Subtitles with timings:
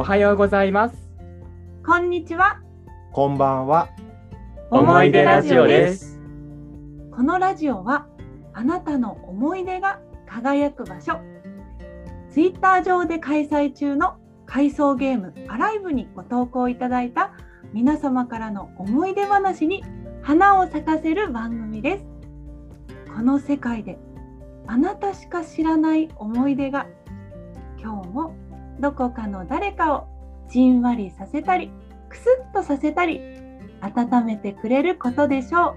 [0.00, 0.96] おはようございます。
[1.84, 2.60] こんにちは。
[3.10, 3.88] こんばんは。
[4.70, 6.20] 思い出ラジオです。
[7.10, 8.06] このラジオは
[8.54, 11.18] あなたの思い出が輝く場所。
[12.30, 17.32] ツイッター上で開催中の回想ゲームアライブにご投稿いただいた
[17.72, 19.82] 皆様からの思い出話に
[20.22, 22.04] 花を咲かせる番組です。
[23.16, 23.98] この世界で
[24.68, 26.86] あなたしか知らない思い出が
[27.82, 28.36] 今日も
[28.80, 30.06] どこかの誰かを
[30.48, 31.70] じんわりさせたり
[32.08, 33.20] くすっとさせたり
[33.80, 35.76] 温めてくれることでしょう。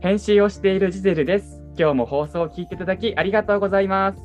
[0.00, 1.62] 編集をしているジゼルです。
[1.78, 4.22] 今日も放送を聞いていただきありがとうございます。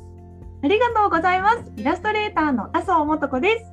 [0.62, 1.72] ありがとうございます。
[1.76, 3.72] イラストレーターの麻生素子です。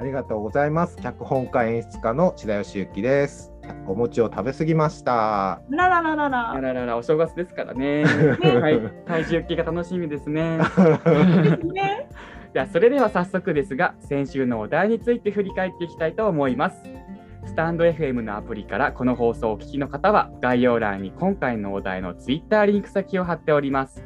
[0.00, 0.96] ありがとうございます。
[0.96, 3.52] 脚本家演出家の千田義之です。
[3.86, 5.60] お餅を食べ過ぎました。
[5.70, 6.60] ららららあら。
[6.60, 8.02] ららら、お正月ですからね。
[8.42, 10.58] ねはい、体重計が楽しみですね。
[11.04, 12.08] ですね。
[12.52, 16.76] じゃあ、それでは早速ですが、先週のお題について振り返っていきたいと思います。
[17.46, 24.04] スタンド FM のアプリからこの放送をお聞きの方は、概要欄に今回のお題の Twitter リンク先を貼っております。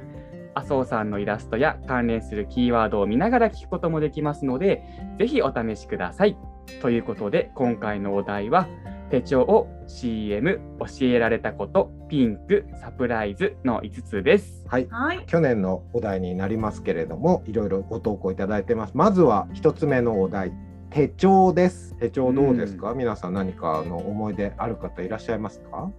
[0.54, 4.84] 麻生さんのイラストや関連するキーワードを見ながら聞くこともできますので、
[5.18, 6.36] ぜひお試しください。
[6.80, 8.68] ということで、今回のお題は、
[9.10, 14.64] 手帳を CM 教えられたことピンクサプライズの5つです。
[14.66, 14.88] はい。
[14.90, 15.24] はい。
[15.26, 18.92] 去年のお題になりますけれども、いろいろご投稿いただいてます。
[18.94, 20.52] まずは一つ目のお題。
[20.90, 21.94] 手帳です。
[21.98, 25.90] 手帳どうですか、皆さん何かの思い出ある方いらっしゃいますか？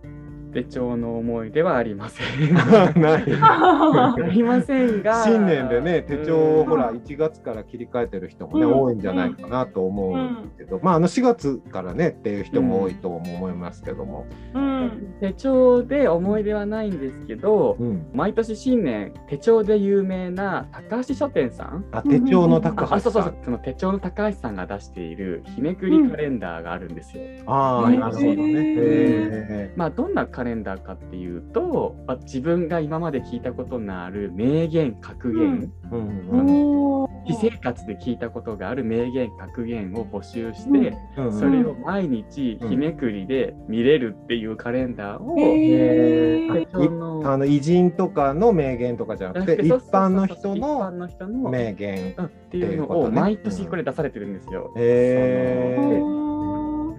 [0.54, 2.54] 手帳の思い出はありません。
[3.02, 3.24] ない。
[3.42, 5.24] ありませんが。
[5.24, 14.78] 新年でね、手帳をほらうん1月から切り替えてる人もね、うん多いんじゃないかなと思うけど、まああの4月からねっていう人も多いと思いますけども、うん。
[15.20, 21.86] 手帳で思い出はないんですけど、うん、毎年新年手帳で有名な高橋書店さん？
[21.92, 27.24] あ手帳の高ああ橋さそうそうんその手帳の高橋さんが出している日めくりカレンダーがあるんですよ。
[27.46, 29.74] ああ、毎なるほどね。
[29.76, 37.08] まあどんなカレンダーかっていうと、まあ、自分が今まで聞いたことのある名言格言、ーうんうん。
[37.26, 41.40] 私生活で聞いたことがある名言格言を募集して、うん。
[41.40, 46.66] それを毎日日めくりで見れるっていうカレンダーを、へー。
[46.68, 52.14] 手帳のあの偉人とかの名言とかじゃなくて一般の人一般のの人の名言。
[52.16, 54.72] うんっていうのを毎年これ出されてるんですよ。
[54.78, 55.82] へー。
[55.82, 56.27] そのでおそ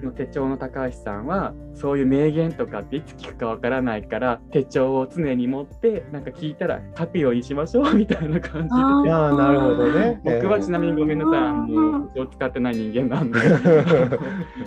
[0.08, 10.20] の手帳の高橋さんはそういう名言とかっていつ聞くかわからないから手帳を常に持ってなんか聞いたら書くようにしましょうみたいな感じであーああなるほどね。
[10.24, 13.38] 僕はちなみにごめんなさい、あう手帳使ってない人間なんで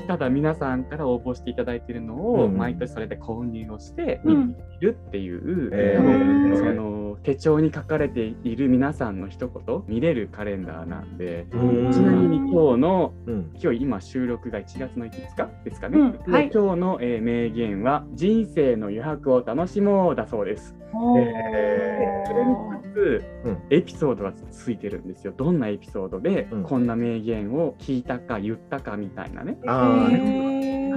[0.08, 1.56] ただ皆さんから応募してい。
[1.56, 11.92] ただいているのをうん毎年それで購入をしてうん見るっていう、へ多分ーその手帳に書かれている皆さんの一言見れるカレンダーなんでうん。
[11.92, 13.52] ちなみに今日のうん。
[13.62, 16.52] 今日今収録が1月の5日ですかね、うんはい。
[16.54, 20.76] 今日の、えー名言は「人生の余白を楽しもう」だそうです。
[20.94, 21.20] おー。
[21.22, 23.58] へそれにかつうん。
[23.70, 25.34] エピソードがついてるんですよ。
[25.36, 26.64] どんなエピソードでうん。
[26.64, 29.58] こんな名言を聞いたか言ったかみたいなね。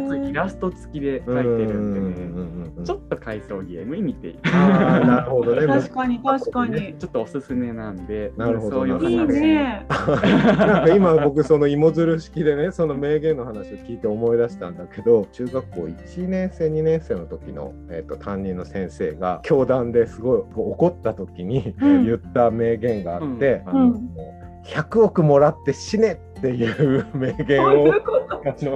[0.09, 5.67] つイラスト付きで書いてるんでね、ねちょっと回想ゲームに見ていなるほどね。
[5.67, 6.95] 確かに確かに。
[6.99, 8.77] ちょっとおすすめなんで、なるほど。
[8.79, 9.87] そういういね。
[9.89, 22.05] なんか今僕その芋づる式でねその名言の話を聞いて思い出したんだけど中学校1年生2年生の時の、えー、と担任の先生が教壇ですごい怒った時にうん。
[22.05, 23.69] 言った名言があって、うん。
[23.69, 23.93] あのうん。
[23.93, 28.17] もう100億もらって死ねっていう名言どういをうこと？
[28.17, 28.24] あの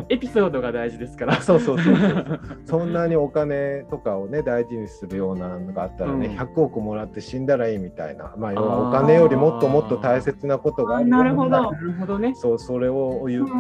[0.08, 1.40] エピソードが大事ですから。
[1.40, 2.40] そうそうそうそう。
[2.64, 6.36] そんなにお金とかをね大事にするようなのがあったらね、うん。
[6.36, 11.22] 100億もらって死んだらいいみたいな、まあ、要はお金よりもっともっと大切なことがあるな。
[11.22, 12.18] るほどなるほど。
[12.18, 12.34] ね。
[12.34, 13.52] そうそれを言った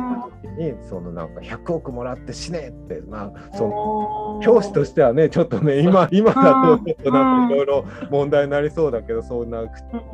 [0.42, 7.48] 時に、そのなんか100億もらって死ねってまあその教師としてはねちょっとね今今だとちょっとなんうん。
[7.48, 9.62] かいろいろ問題になりそうだけどそんな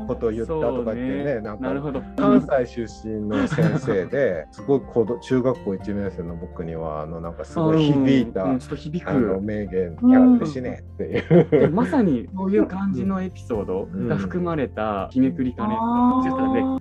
[0.06, 2.02] ことを言ったとか言ってねなんかなるほど。
[2.16, 7.02] 関西出身の先生ですごい子ど中学校1年生の僕には。
[7.02, 9.40] あのなんかすごい響いた、うんうんちょっと響あのく。
[9.42, 11.48] 名言うんやって死ねっていう。
[11.50, 15.74] でまさにそういう感じのエピソードが含まれた日めくりカレ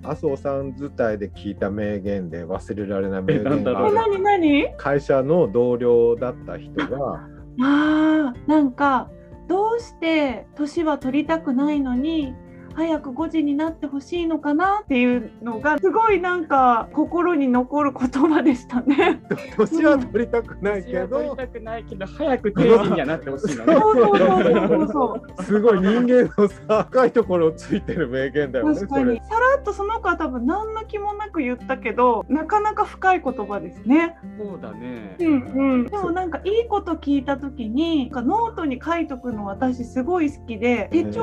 [0.02, 3.94] 麻生さん自体で聞いた名言で忘れられない名言がある。
[3.94, 7.26] なになに会社の同僚だった人が
[7.60, 9.10] あーなんか
[9.48, 12.34] どうして年は取りたくないのに
[12.76, 19.22] 早く5時になってほしいのかなっていうのがすごいなんか心に残る言葉でしたね。
[19.56, 23.74] 年は取りたくないけど、たくないけど早く定時にはなってほしいのね。
[23.74, 25.42] そうそうそうそうそう。
[25.44, 28.74] すごい人間のさ深いところをついてる名言だよね。
[28.74, 34.16] 確かにさらっとその子は多分何の気もなく言ったけどなかなか深い言葉ですね。
[34.38, 35.16] そうだね。
[35.20, 41.22] うんうん、でもなんかいいこと聞いた時になんかノートに書いとくの私すごい好きで手帳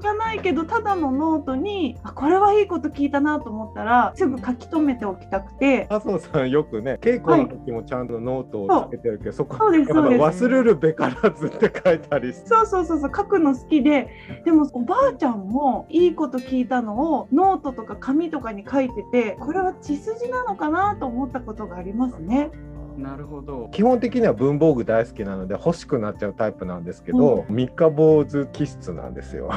[0.00, 5.86] じゃないけどただのノートにあこれはいいこと聞いたなと思ったらすぐ書き留めておきたくて。
[5.90, 10.44] 麻生さんよくね稽古の時もちゃんとノートをつけてるけど、そこそうですやっぱそうです。
[10.44, 12.48] 忘れるべからずって書いたりして。
[12.48, 14.08] そうそうそうそう書くの好きで。
[14.44, 22.50] でもおばあちゃんもいいこと聞いたのをノートとか紙とかに書いててこれは血筋なのかなと思ったことがありますね。
[22.96, 23.68] なるほど。
[23.72, 29.50] 基本的には文房具大好きなので欲しくなっちゃうタイプなんですけど、三日坊主気質なんですよ。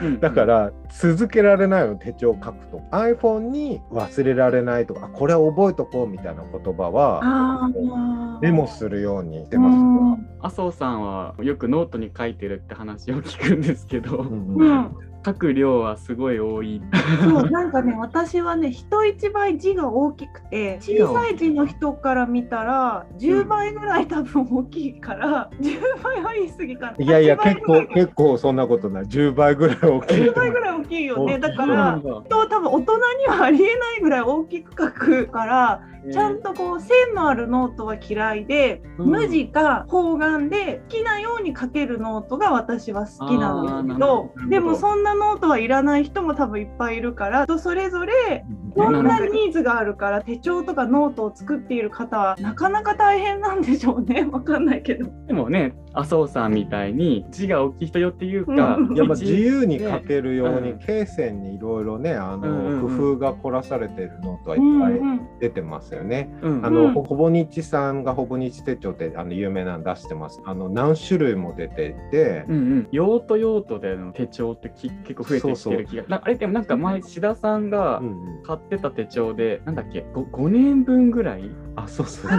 [0.00, 2.80] うん だから続けられないの手帳書くと。
[2.92, 10.28] iPhone に忘れられないとかあこれ覚えとこうみたいな言葉はメモするようにしてうますん。
[10.40, 14.68] 麻生さんはよくノートに書いてるって話を聞くんですけど、うんうん。
[14.68, 16.80] うん書く量はすごい多い。
[17.22, 27.04] そうなんかね 私はね人一倍字が大きくて小さい字の人から見たら10倍ぐらい多分大きいから、10倍は言い過ぎかな。
[27.04, 29.04] いやいや8倍結構結構そんなことない。
[29.04, 30.16] 10倍ぐらい大きい。
[30.18, 31.38] 10倍ぐらい大きいよね。
[31.38, 32.02] だからんだ。
[32.02, 35.82] と多分大人にはありえないぐらい大きく書くから
[36.12, 39.10] ちゃんとこう線のあるノートは嫌いで、うん。
[39.10, 48.44] 無地か方眼で好きなように書けるノートが私は好きなんですけどでもそんなノートはいらない人も多分いっぱいいるから人それぞれ
[48.76, 54.28] いろんなニーズがあるから手帳とかノートを作っている方はなかなか大変なんでしょうね。
[54.30, 55.10] わかんないけど。
[55.26, 60.78] でもね、麻生さんみたいに字が大きい人よっていうか、うんいやまあ一自由に書けるようにうん。
[60.78, 65.20] 罫線にいろいろねあの工夫が凝らされてるノートはいっうんぱいうん。
[65.40, 66.30] 出てますよね。
[66.42, 70.40] うんあの、うんほぼ日さんがほぼ日手帳ってあの有名なの出してます。
[70.44, 82.30] あの何種類も出ていて、うんうん、用途用途での手帳ってき結構増えてきてる気がなあれでもなんか前志田さんがうんうん買ってた手帳で、なんだっけ 5, 5年分ぐらいあそうそう。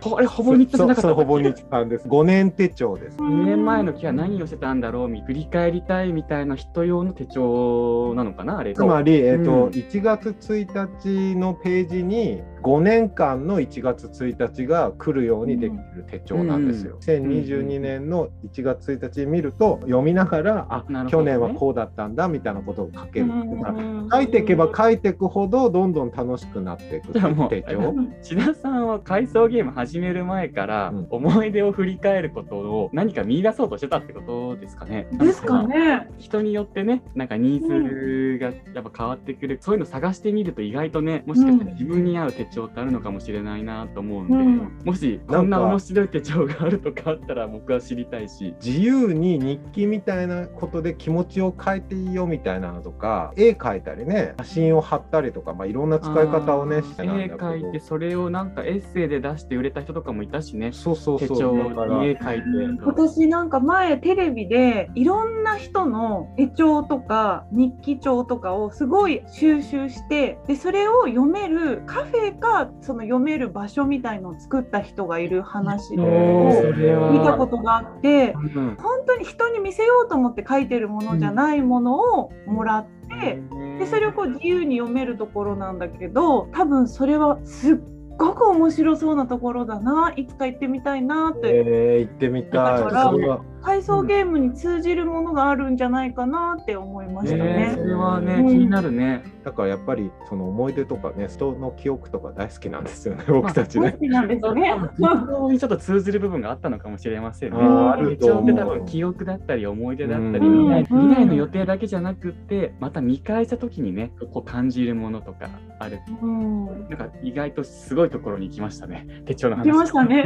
[0.00, 1.02] ほあれほぼ日じゃなかった？
[1.02, 2.08] そうそうほぼ日さんです。
[2.08, 3.16] 5年手帳です。
[3.18, 16.98] 2年前の木は何をしてたんだろうみ振り返りたいみたいな人用の手帳なのかなあれつまり、えっ、と、うん1月1日のページに5年間の1月1日が来るようにできる手帳なんですよ。
[17.00, 23.26] 2022年の1月1日見ると読みながら、あ、なるほどね去年はこうだったんだみたいなことを書ける。
[23.26, 27.94] うん書いていけば書いていくほどどんどん楽しくなっていく手帳。
[28.22, 35.06] 志田さんは回想ゲーム始める前からうん思い出を振り返ることを何か見出そうとしてたってことですかね。
[35.12, 36.08] ですかね。
[36.18, 48.54] 人によってねなんかニーズがやっぱ変わってくる、そういうの探してみると意外とねもしかしたら自分に合う手帳ってあるのかもしれないなと思うんで、うんもしこんな面白い手帳があるとかあったら僕は知りたいし。
[48.64, 61.60] 自由に日記みたいなことで気持ちを変えていいよみたいなのとか絵描いたりね写真を貼ったりとか、まあ、いろんな使い方をねしてなんだ絵けど描いてそれをなんかエッセイで出して売れた人とかもいたしねそうそうそう手帳に
[62.08, 62.84] 絵描いて。
[62.84, 78.76] 私なんか前テレビでいろんな人の手帳とか日記帳とかをすごい収集してでそれを読めるカフェかその読める場所みたいのを作った人がいる話おを見たことがあってうん。
[78.76, 83.40] 本当に人に見せようと思って書いてるものじゃないものをもらって。
[83.78, 87.78] でそれをこう自由に読めるところなんだけど多分それはすっ
[88.18, 92.52] ごく面白そうなところだないつか行ってみたいなって、えー、行ってみたい。
[92.52, 97.74] だから回想ゲームに通じるものがあるんじゃないかなって思いましたねね。
[97.76, 99.24] それはね、うん気になるね。
[99.44, 103.98] だからやっぱりその思い出とかね人の記憶とか大好きなんですよね僕たちね大好。
[103.98, 104.74] きなんですね。
[105.00, 107.58] 本当にちょっと通ずる部分があったのかもしれませんね。
[107.58, 115.48] あると思う分記憶だったり思い出だったり、うん未来うん未来の予定だけじゃなくってまた見返した時にねこう感じるものとか
[115.78, 120.24] あるうん、なんか意外とすごいところに行きましたね手帳の話来ましたね。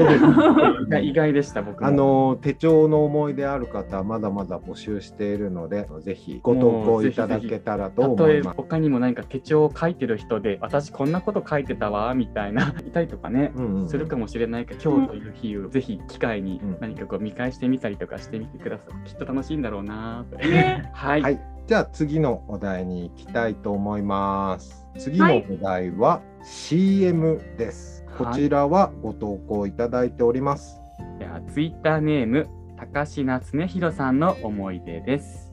[0.87, 8.43] 意外 意外でした僕もあの手帳の思い出ある方まだまだ募集しているのでぜひご投稿いただけたらと思います。
[8.43, 20.25] ば他にも何か手帳を書いてる人で私こんなこと書いてたわみたいな いたりとかね、うんうんするかもしれないから今日という日をぜひ機会にうん何かこう見返してみたりとかしてみてください、きっと楽しいんだろうな
[20.93, 24.87] はい、はい、じゃあ次のお題に行きたいと思います。
[24.99, 27.97] 次のお題は CM です。
[27.97, 30.81] はいこちらはご投稿いただいております。
[31.19, 32.47] ではツイッターネーム
[32.83, 35.53] 高階恒弘さんの思い出です。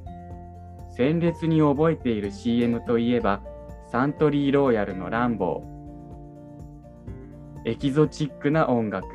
[0.98, 3.44] 鮮烈に覚えている CM といえば
[3.92, 7.70] サントリーローヤルのランボー。
[7.70, 9.06] エキゾチックな音楽。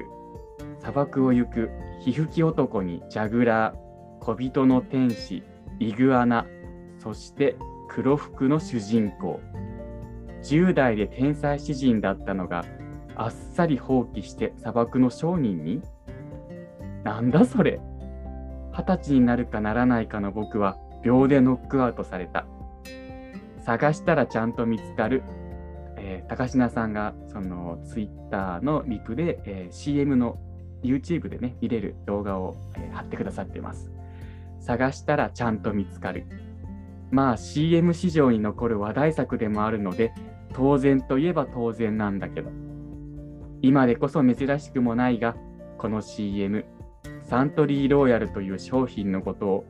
[0.79, 1.71] 砂漠を行く
[2.03, 4.25] 皮膚き男にジャグラー。
[4.25, 5.43] 小人の天使
[5.81, 6.47] イグアナ。
[7.01, 7.57] そして
[7.89, 9.41] 黒服の主人公。
[10.45, 12.65] 10代で天才詩人だったのが
[13.17, 15.83] あっさり放棄して砂漠の商人に？
[17.03, 17.81] なんだそれ。
[18.77, 22.45] 二十歳になるかならないかの僕は秒でノックアウトされた。
[23.65, 25.23] 探したらちゃんと見つかる、
[25.97, 30.39] えー高階さんがそのツイッターのリプで、えー CM の
[30.83, 33.93] YouTube でね見れる動画を、えー貼ってくださっています。
[34.61, 36.27] 探したらちゃんと見つかる。
[37.13, 40.13] まあ CM 市場に残る話題作でもあるので
[40.53, 42.51] 当然といえば当然なんだけど。
[43.63, 45.37] 今でこそ珍しくもないが
[45.79, 46.67] この CM
[47.25, 49.65] サントリーローヤルという商品のことを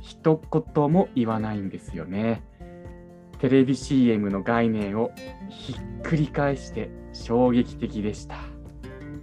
[0.00, 2.42] 一言も言わないんですよね。
[3.38, 5.12] テレビ CM の概念を
[5.48, 8.36] ひっくり返して衝撃的でした。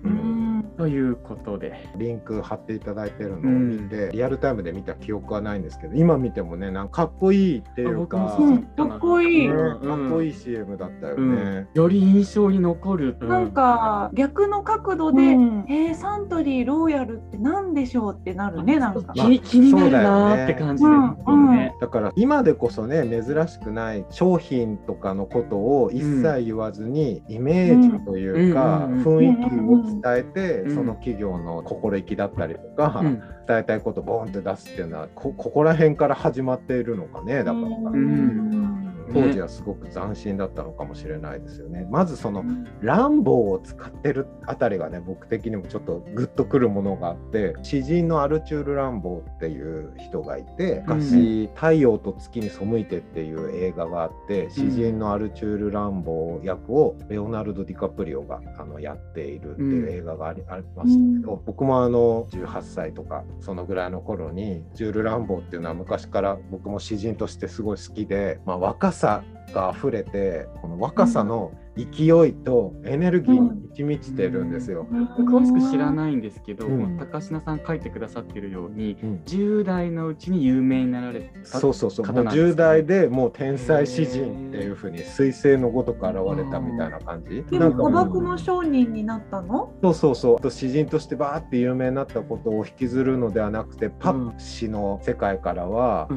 [0.03, 0.36] うん。
[0.77, 1.89] ということで。
[1.97, 9.47] リンク貼っていただいてるのを見て、リアルタイムで見た記憶はないんですけど今見てもねなんかかっこいいっていうかかっこいい。
[9.47, 9.79] ねうん。
[9.81, 11.35] かっこいい CM だったようん。
[11.35, 11.67] ね。
[11.73, 13.29] より印象に残る、うん。
[13.29, 15.65] なんか逆の角度で、うん。
[15.69, 19.13] えーサントリーローヤルって何でしょうってなるねなんか。
[19.13, 29.03] 気に気になるなーって感じで、そうだよねだから今でこそね珍しくない商品とかのことを一切言わずに、イメージというか、うん。
[29.03, 30.75] 雰囲気を伝えて、うん。
[30.75, 33.23] その企業の心意気だったりとか、うん。
[33.47, 41.87] 伝えたいことをボーンって出すっていうのはこここら辺から始まっているのかねだから、ん当時はすごく斬新だったのかもしれないですよね。
[41.89, 42.43] まずその
[42.81, 69.23] ランボーを使ってるあたりがね僕的にもちょっとグッとくるものがあって詩人のアルチュール・ランボーっていう人がいて昔「太陽と月に背いて」っていう映画があって詩人のアルチュール・ランボー役をレオナルド・ディカプリオがあのやっているっていう映画があり,、ありましたけど僕もあの18歳とかそのぐらいの頃にジュール・ランボーっていうのは昔から僕も詩人としてすごい好きで、まあ、若さ
[69.53, 74.87] が溢れてこの若さの勢いとエネルギーに満ち満ちてるんですよ。
[75.19, 76.21] 詳しく知らないん。
[76.21, 76.97] ですけど、うん。
[76.97, 77.61] 高階さん。
[77.67, 79.21] 書いてくださってるように、うん。
[79.25, 89.71] 10代のうちに有名になられたそうそうそうもう10代でもう天才詩人っていうふうに彗星のごとく現れたみたいな感じでも砂漠の商人になったの？
[89.83, 96.07] そうそうそうと詩人としてバーって有名になったことを引きずるのではなくてパッシの世界からは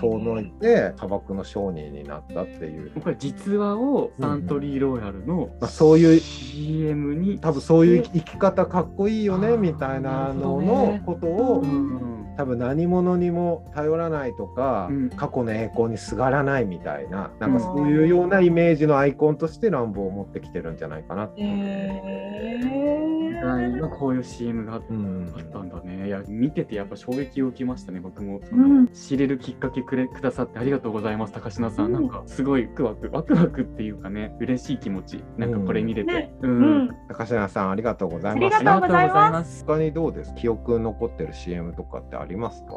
[0.00, 15.10] 遠のいて砂漠の商人になったっていうこれ実話をサントリーローヤルのまあそういう CM に多分そういう生き方かっこいいよねみたいなののことをうん多分何者にも頼らないとか、うん。
[15.10, 21.42] 過去の栄光にすがらないみたいななんかそういうようなイメージのアイコンとして乱暴を持ってきてるんじゃないかなって。
[21.42, 26.06] えはいまあこういう CM があっうんたんだね。
[26.06, 28.00] いや見ててやっぱ衝撃を受けましたね。
[28.00, 31.86] 僕もそうんの知れるきっかけくれくださってありがとうございます高階さん。
[31.86, 36.12] うんなんかすごいワクワクワクワクっていうかね嬉しい気持ちなんかこれ見れて。
[36.12, 36.48] ねう。
[36.48, 36.88] うんん。
[37.08, 38.64] 高階さんありがとうございあります。
[38.64, 39.64] がとうございますす。
[39.66, 40.34] 他にどうです？
[40.34, 42.72] 記憶に残ってる CM とかってありますか？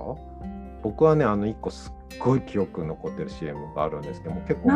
[0.84, 4.70] 僕はねあの一個すっごい記憶に残ってる CM があるんですけども結構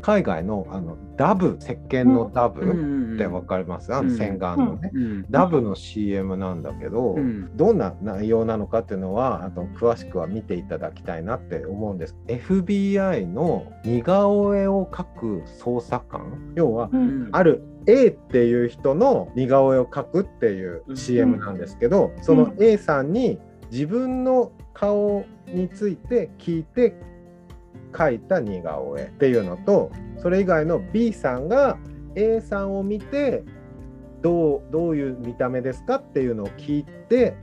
[0.00, 4.08] 海外のあのダブ石鹸のダブうんってわかります、あうん。
[4.08, 5.26] の洗顔のね、うん。
[5.30, 7.54] ダブの CM なんだけど、うん。
[7.56, 12.16] どんな内容なのかっていうのはあと詳しくは見ていただきたいなって思うんです。
[12.28, 16.52] FBI の似顔絵を描く捜査官？
[16.54, 17.28] 要はうん。
[17.32, 20.96] ある A っていう人の似顔絵を描くっていううん。
[20.96, 23.38] CM なんですけど、その A さんに
[23.70, 26.94] 自分の顔について聞いて
[27.92, 31.76] 描いた似顔絵っていうのとそれ以外の B さんが
[32.14, 33.44] A さんを見て
[34.22, 37.36] どうどういう見た目ですかっていうのを聞いて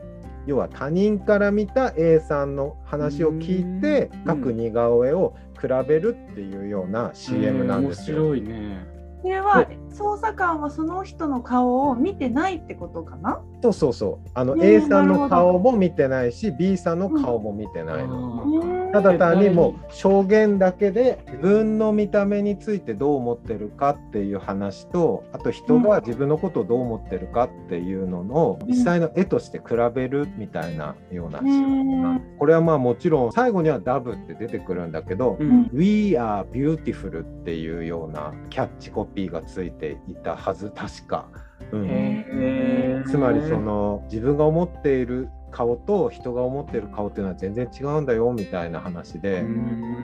[0.47, 8.29] 要は他人から見た A さんの話を聞いてうん描く似顔絵を比べるっていうような CM なんですよ。
[8.29, 8.87] 面白いね。
[9.21, 9.67] それは
[9.97, 13.41] 捜査官はその人の顔を見てないってことかな？
[13.61, 18.43] そうそうそうあの A さんの顔も見てないし B さんの顔も見てないの。
[18.43, 35.69] うんただ単にもう証言だけで自分の見た目についてどう思ってるかっていう話とあと人が自分のことをどう思ってるかっていうのの実際の絵として比べるみたいなような CM なんですこれはまあもちろん最後にはダブって出てくるんだけどうん。
[35.73, 41.27] We are beautiful っていうようなキャッチコピーがついていたはず確か。
[41.71, 49.43] うんつまりその自分が思っている顔と人が思ってる顔っていうのは全然違うんだよみたいな話で。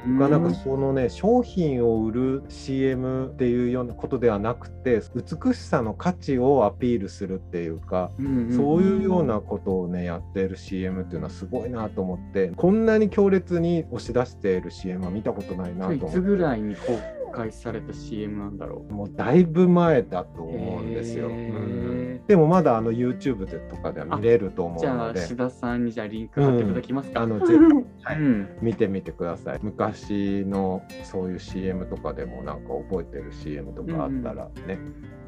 [0.08, 8.12] 僕はなんかそのね商品を売る CM っていうようなことではなくて美しさの価値をアピールするっていうか、
[8.56, 16.06] そういうようなことをねやっている CM っていうのはすごいなと思ってこんなに強烈に押し出している CM は見たことないなと思って。
[16.06, 17.00] いつぐらいに公
[17.34, 21.28] 開された CM なんだろうもうだいぶ前だと思うんですよ。
[21.28, 25.20] うんでもまだあの YouTube でとかでは見れると思うので。
[25.20, 27.24] じゃあ、志田さんにじゃあリンク貼っていただきますか。
[27.24, 27.60] うん、あのぜひ、
[28.04, 29.60] はい、うん、見てみてください。
[29.62, 34.80] 昔のそういう CM とかでもなんか覚えてる CM とかあったらね、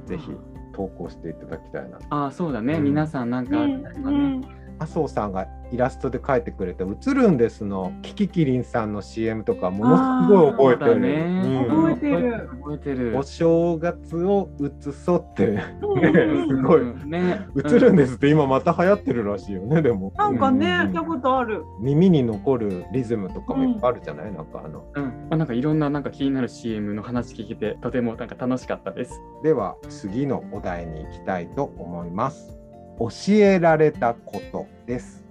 [0.02, 0.32] うん、ぜひ
[0.74, 2.00] 投稿していただきたいな。
[2.10, 4.65] あそうだね、皆さんなんかあったらね。
[4.80, 11.00] 麻生さんがイラストで描いてくれた「映るんです」のキキキリンさんの CM とかものすごい覚えてる。
[11.00, 12.50] ねうん、覚えてる。
[12.62, 13.18] 覚えてる。
[13.18, 15.64] お正月を映そうって、ね、
[16.48, 20.14] すごい、ね、映るんですって今また流行ってるらしいよねでも。
[20.16, 21.64] なんかね、聞いたことある。
[21.80, 24.86] 耳に残るリズムとかもいっぱいあるじゃない、うん、なんかあの。
[24.94, 25.14] うん。
[25.32, 29.22] あなんかいろんななんか気になる CM の話聞けてとてもなんか楽しかったです。
[29.44, 32.65] では次のお題に行きたいと思います。
[33.00, 35.26] 教えられたことです。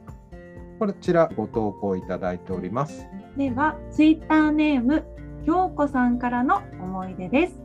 [0.78, 3.06] こちらご投稿いただいております。
[3.36, 5.04] では、ツイッターネーム、
[5.44, 7.60] 京子さんからの思い出です。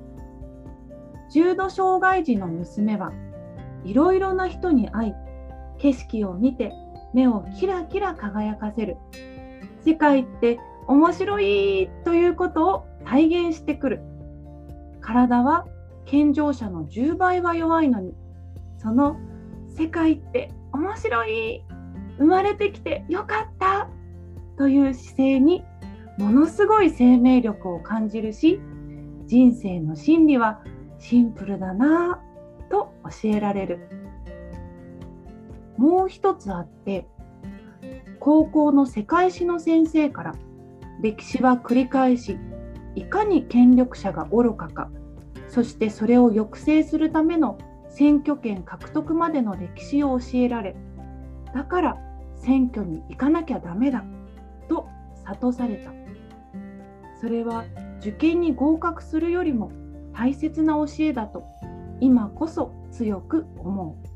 [1.31, 3.11] 重度障害児の娘は
[3.83, 5.13] いろいろな人に会い、
[5.77, 6.73] 景色を見て
[7.13, 8.97] 目をキラキラ輝かせる。
[9.85, 14.01] 世界って面白いということを体現してくる。
[15.01, 15.65] 体は
[16.05, 18.13] 健常者の10倍は弱いのに、
[18.77, 19.17] その
[19.79, 21.63] 世界って面白い。
[22.17, 23.87] 生まれてきてよかった。
[24.57, 25.63] という姿勢に
[26.17, 28.59] ものすごい生命力を感じるし
[29.25, 30.61] 人生の真理は
[30.97, 32.19] シンプルだな。
[32.67, 32.93] ぁと
[33.23, 33.79] 教えられる。
[35.77, 37.07] もう一つあって
[38.19, 40.35] 高校の世界史の先生から
[41.01, 42.37] 歴史は繰り返し
[42.95, 44.89] いかに権力者が愚かか
[45.47, 47.57] そしてそれを抑制するための
[47.89, 50.75] 選挙権獲得までの歴史を教えられ
[51.53, 51.97] だから
[52.35, 54.05] 選挙に行かなきゃダメだ
[54.69, 54.87] と
[55.25, 55.91] 諭された。
[57.19, 57.65] それは
[57.99, 59.71] 受験に合格するよりも
[60.13, 61.43] 大切な教えだと
[61.99, 64.08] 今こそ強く思う。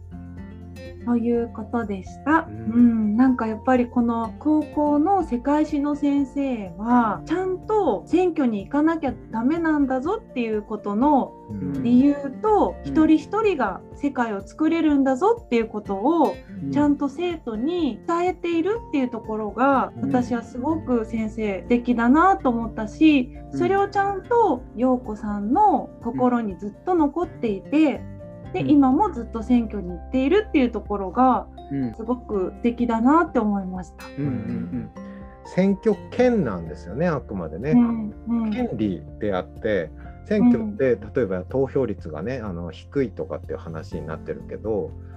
[1.06, 11.34] ということでした、うん、うん、なんかやっぱりこの高校の世界史の先生はちゃんと選挙に行かなきゃダメなんだぞっていうことの
[11.82, 16.36] 理由と、うん、一人一人が世界を作れるんだぞっていうことを
[16.72, 28.02] ちゃんと生徒に伝えているっていうところが、私はすごく先生的だなと思ったしそれをちゃんと陽子さんの心にずっと残っていて
[28.54, 31.48] で、うん、今もずっと選挙に行っているっていうところが、
[31.96, 34.06] すごく素敵だなって思いました。
[34.18, 34.89] うんうんうん。
[35.46, 39.92] 選挙権なんですよねあくまでね、うんうん、権利であって
[40.26, 45.12] 選挙って、例えば投票率がねあの低いとかっていう話になってるけど、うん、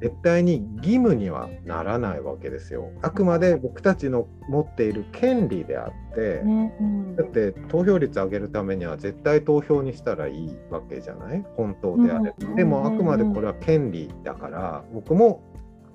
[0.00, 2.90] 絶対に義務にはならないわけですよ。
[3.02, 6.42] あくまで僕たちの持っている権利であって、
[7.16, 11.44] だって投票率上げるためには絶対投票にしたらいいわけじゃない？
[11.56, 12.54] 本当であれば。
[12.54, 15.42] でもあくまでこれは権利だから僕も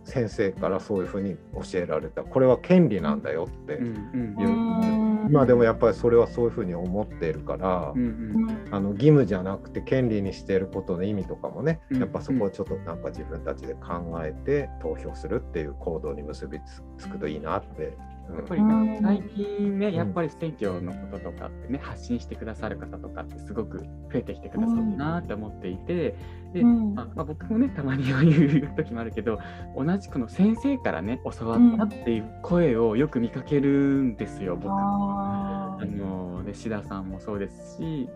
[0.06, 2.24] 先生からそういうふうに教えられた。
[2.24, 4.99] これは権利なんだよっていう、うんうん、
[5.30, 16.60] 今でもやっぱりそれはそういうふうに思っているから、うんうん、あの義務じゃなくて権利にしていることの意味とかもねやっぱそこはちょっとなんか自分たちで考えて投票するっていう行動に結び
[16.98, 17.96] つくといいなって。
[18.30, 18.62] やっぱり
[19.02, 26.16] 最近ね、やっぱり選挙のこととかってね、発信してくださる方とかってすごく増えてきてくださるなって思っていて、
[26.54, 29.40] で、まあ、まあ、僕もね、たまには言う時もあるけど、
[29.78, 34.70] 同じこの先生からね、教わったっていう声をよく見かけるんですよ、僕。
[34.72, 38.10] あので志田さんもそうですし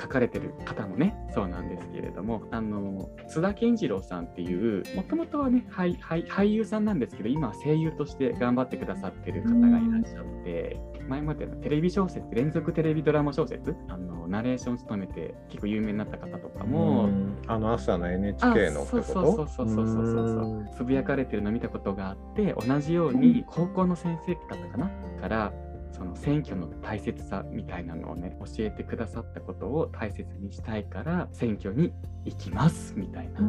[0.00, 10.78] 書かれてる方もねそうなんですけれどもあの津田健次郎さんっていうもともとはね俳俳優さんなんですけど今は声優として頑張ってくださってる方がいらっしゃって。
[11.10, 17.08] 前までのテレビ小説連続テレビドラマ小説あのナレーションを務めて結構有名になった方とかも
[17.48, 20.76] あの朝の NHK のそうそうそうそうそうそうそう。
[20.76, 24.90] つぶやかれてるの見たことがあって同じように高校の先生だったかな？
[25.20, 25.52] から
[25.92, 31.92] その選挙の大切さみたいなのをね教えてくださったことを大切にしたいから選挙に
[32.24, 33.40] 行きますみたいな。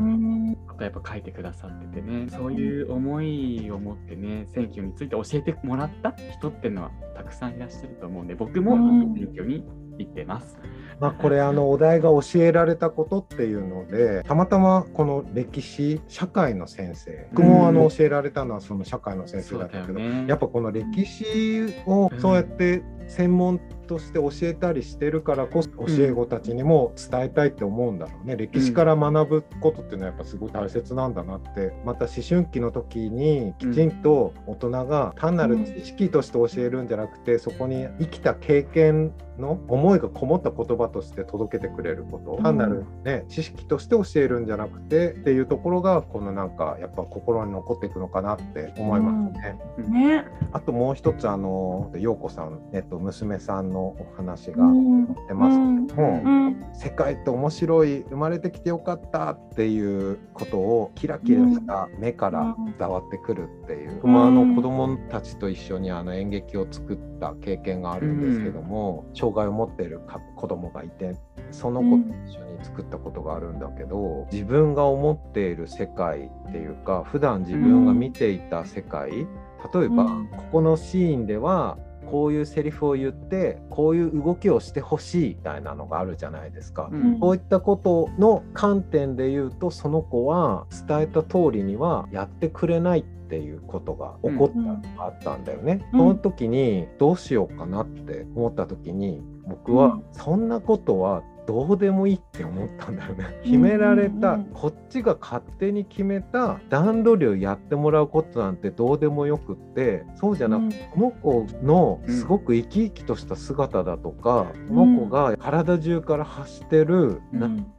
[0.68, 2.28] ことやっぱ書いてくださっててね。
[2.30, 8.76] そういう思いを持ってね選挙について教えてもらった人っていうのはたくさんいらっしゃると思うんで僕も
[9.16, 9.64] 選挙に
[9.98, 10.58] 言ってます。
[11.02, 20.26] まあこれあのお題が教えられたことっていうのでたまたまこの歴史社会の先生僕もあの教えられたのはその社会の先生だったけど、ね。
[20.28, 31.74] やっぱこの歴史をそうやって専門として教えたりしてるからこそ教え子たちにも伝えたいって思うんだろうね、歴史から学ぶことっていうのはやっぱすごい大切なんだなって。
[31.84, 42.42] また思春期の時にきちんと大人が単なる知識として教えるんじゃなくてそこに生きた経験の思いがこもった言葉として届けてくれること。
[42.42, 49.60] 単なる、ね、知識として教えるんじゃなくてっていうところがこのなんかやっぱ心に残っていくのかなって思いますね。
[49.90, 50.26] ね。
[50.52, 55.08] あともう一つあの陽子さん、えっと、娘さんのお話がうん。
[55.08, 56.66] 載ってますけども、うん。
[56.74, 71.16] 世界って面白い生まれてきてよかったっていうことをキラキラした目から伝わってくるっていう、僕もあの子供たちと一緒にあの演劇を作った経験があるんですけども、障害を持っているか子供がいて
[71.52, 81.78] その子と一緒に作ったことがあるんだけど、自分が思っている世界っていうか普段自分が見ていた世界、例えば、うんここのシーンでは
[82.10, 86.90] こういうセリフを言ってこういう動きをしてほしいみたいなのがあるじゃないですか。
[86.92, 95.82] うんこういったことの観点で言うとその子は伝えた通りにはやってくれないっていうことが起こったのがあったんだよね。
[95.94, 96.00] うん。
[96.00, 100.04] その時にどうしようかなって思った時に僕はうん。
[100.12, 103.40] そんなことはどうでもいいって思ったんだよね。
[103.44, 114.68] 決められた、こっちが勝手に決めた段取りをやってもらうことなんてどうでもよくってそうじゃなくて、この子のすごく生き生きとした姿だとか、ん。
[114.68, 117.22] この子が体中から発してる、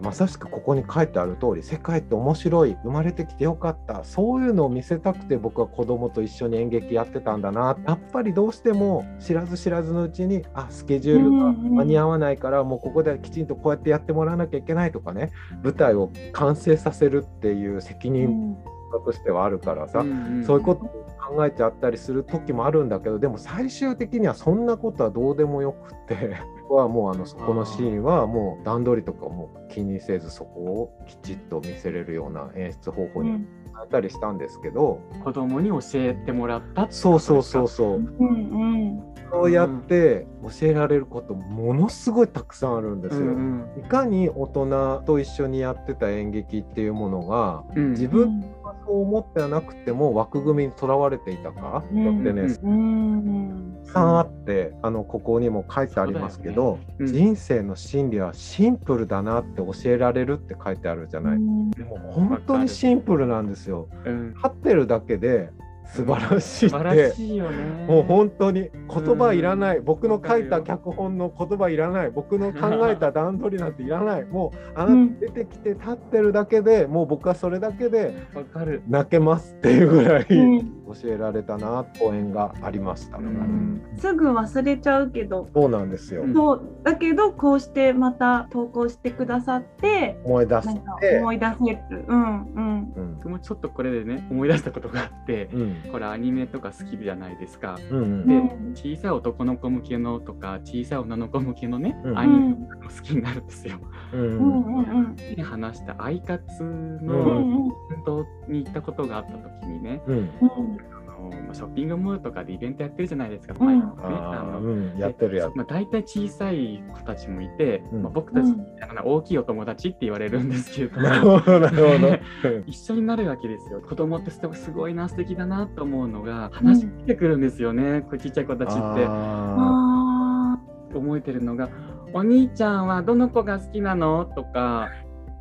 [0.00, 7.76] まさしくここに書いてある通り世界って面白い生まれてきてよかったそういうのを見せたくて僕は子供と一緒に演劇やってたんだな。
[7.86, 15.30] やっぱりどうしても知らず知らずのうちにあスケジュールが間に合わないからもうここできちんとこうやってやってもらわなきゃいけないとかね
[15.62, 18.56] 舞台を完成させるっていう責任
[19.04, 20.88] としてはあるからさ、んそういうことを
[21.34, 26.36] 考えちゃったりする時もあるんだけどでも最終的にはそんなことはどうでもよくって
[26.68, 33.40] 僕はもうあのそこのシーンはもう段取りとかも気にせずそこをきちっと見せれるような演出方法に変
[33.84, 37.68] えたりしたんですけど、子供に教えてもらったってそうそうそうう。
[37.68, 37.96] そう。
[37.96, 38.64] うんう
[38.98, 43.22] んそうやって教えられることものすごいたくさんあるんですよ。
[43.22, 47.90] うんいかに大人と一緒にやってた演劇っていうものがうん。
[47.92, 52.22] 自分はそう思ってはなくても枠組みにとらわれていたか、うん。
[52.22, 53.80] でね、うん。
[53.86, 57.06] たくさんあってあのここにも書いてありますけど、うん。
[57.06, 61.38] 人生の真理はシンプルだなって教えられるって書いてあるじゃない、
[61.70, 63.88] でも本当にシンプルなんですよ。
[64.04, 64.34] うん。
[64.34, 65.50] 立ってるだけで
[65.84, 67.86] 素晴らしいって、しいよね。
[67.86, 69.84] もう本当に言葉いらない、うん。
[69.84, 72.10] 僕の書いた脚本の言葉いらない。
[72.10, 74.24] 僕の考えた段取りなんていらない。
[74.30, 78.82] もうあなうんた出てきて立ってるだけでもう僕はそれだけでわかる。
[78.88, 80.26] 泣けますっていうぐらい。
[80.28, 83.82] うん教えられたな講演がありました、うん。
[83.96, 85.48] すぐ忘れちゃうけど。
[85.54, 86.62] そうなんですよ、うんそう。
[86.82, 92.04] だけどこうしてまた投稿してくださって思い出しなんかて思い出せる。
[92.08, 92.92] うんうん。
[92.96, 93.14] うん。
[93.16, 95.76] 僕もちょっとこれでね思い出したことがあって、うん。
[95.90, 97.78] これアニメとか好きじゃないですか。
[97.90, 98.26] うんうん。
[98.26, 98.38] でう
[98.70, 98.72] ん。
[98.74, 102.18] 小さい男の子向けのとか小さい女の子向けのね、うん。
[102.18, 103.78] アニメとかも好きになるんですよ。
[104.12, 104.20] うん。
[104.20, 106.66] うんうんうんで話したアイカツう
[107.04, 107.66] のうん。
[107.66, 110.16] イベントに行ったことがあった時にね、うん。
[110.16, 110.30] うん。
[110.40, 110.81] あ
[111.30, 113.66] のまあショッピングモールとかでイベントやってるじゃないですか、うん。
[113.66, 115.52] 毎日ねあーあのうんやってるやつ。
[115.52, 118.02] でまあ、大体小さい子たちもいて、うん。
[118.02, 118.66] まあ、僕たち、うん。
[119.04, 121.42] 大きいお友達って言われるんですけれど も
[122.66, 123.80] 一緒になるわけですよ。
[123.80, 124.40] 子供ってす
[124.72, 128.78] ごいな素敵だなと思うのが話してくるんですよね、こうちっちゃい子たちって。
[129.06, 130.58] ああ
[130.92, 131.68] 覚えてるのが
[132.12, 134.90] 「お兄ちゃんはどの子が好きなの?」とか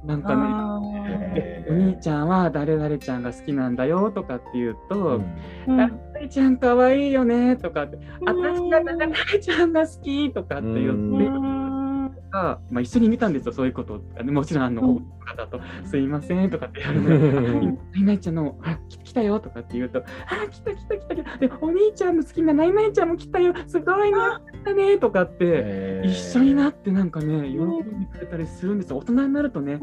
[0.04, 5.22] なんーかねお兄ちゃんは誰々ちゃんが好きなんだよとかって言うとー
[5.68, 11.51] 「ーうんあ誰ちゃんかわいいよね」とかって「私が誰々ちゃんが好き」とかって言うんってうん
[12.32, 17.78] が、まあ、一緒に見たんですよそういうこともちろんあの、うん方と「すいません」とかってやるのよ。
[18.04, 21.38] ナイちゃんの、あ、き来たよとかって言うと、あ、来た来た来た来た。
[21.38, 23.54] で、お兄ちゃんの好きなナイナイちゃんも来たよ。
[23.68, 24.18] すごいね。
[24.52, 24.98] 来たね。
[24.98, 28.98] とかって、えー一緒になってなんかね、喜んでくれたりするんですよ。
[28.98, 29.80] 大人になるとね、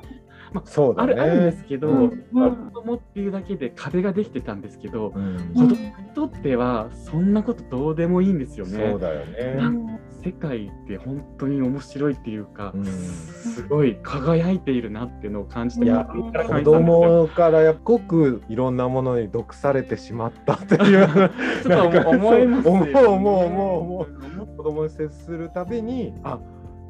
[0.65, 5.77] そうだねあるあるんですけど、うんうん子供っていうだけで壁ができてたんですけど、うん子供に
[6.15, 8.91] とってはそんなことどうでもいいんですよね。
[8.91, 9.25] そうだよ
[9.57, 10.01] なね。
[10.29, 12.85] 世界って本当に面白いっていうか、うん。
[12.85, 21.31] すごい輝いているなっていうのを感じていや子供からやっごくいろんなものに毒されてしまったっていう。
[21.63, 22.93] ちょっと思いますよ、ね。
[22.95, 24.07] 思う思う思う思
[24.45, 26.39] う子供に接するたびにあ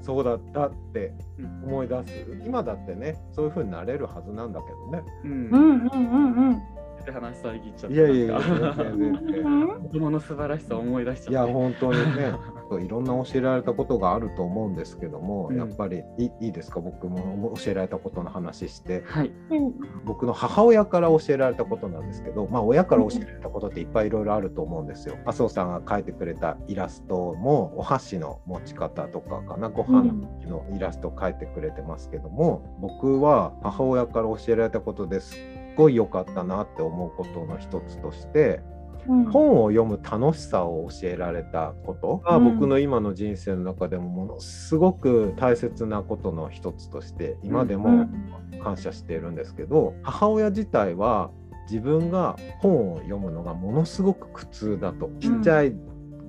[0.00, 12.32] そうだったってうん思い出す今だってねそういう風になれるはずなんだけどねうんうんうんうんうんって話遮っちゃったいやいやいや子供の素晴らしさを思い出しちいゃってや本当にね
[12.78, 15.56] いろんな教えられたことがあると思うんですけども、うん。
[15.56, 16.80] やっぱりいいいですか？
[16.80, 19.02] 僕も教えられたことの話して。
[19.06, 19.32] はい。
[19.50, 25.16] うん僕の母親から教えられたことなんですけど、まあ、親から教えられたことっていっぱいいろいろあると思うんですよ。
[25.26, 29.68] 麻生さんが描いてくれたイラストもお箸の持ち方とかかな？
[29.68, 30.12] ご飯
[30.46, 35.38] のイラスト描いてくれてますけども、僕は母親から教えられたことですっ
[35.76, 38.60] ごい良かったなって思うことの一つとして
[39.06, 39.24] うん。
[39.26, 42.54] 本を読む楽しさを教えられたことがうん。
[42.54, 48.32] 僕の今の人生の中でもものすごく大切なことの一つとして今でもうん。
[48.62, 51.30] 感謝しているんですけど母親自体は
[51.70, 55.74] 自分が本を読むのがものすごく苦痛だとちっちゃい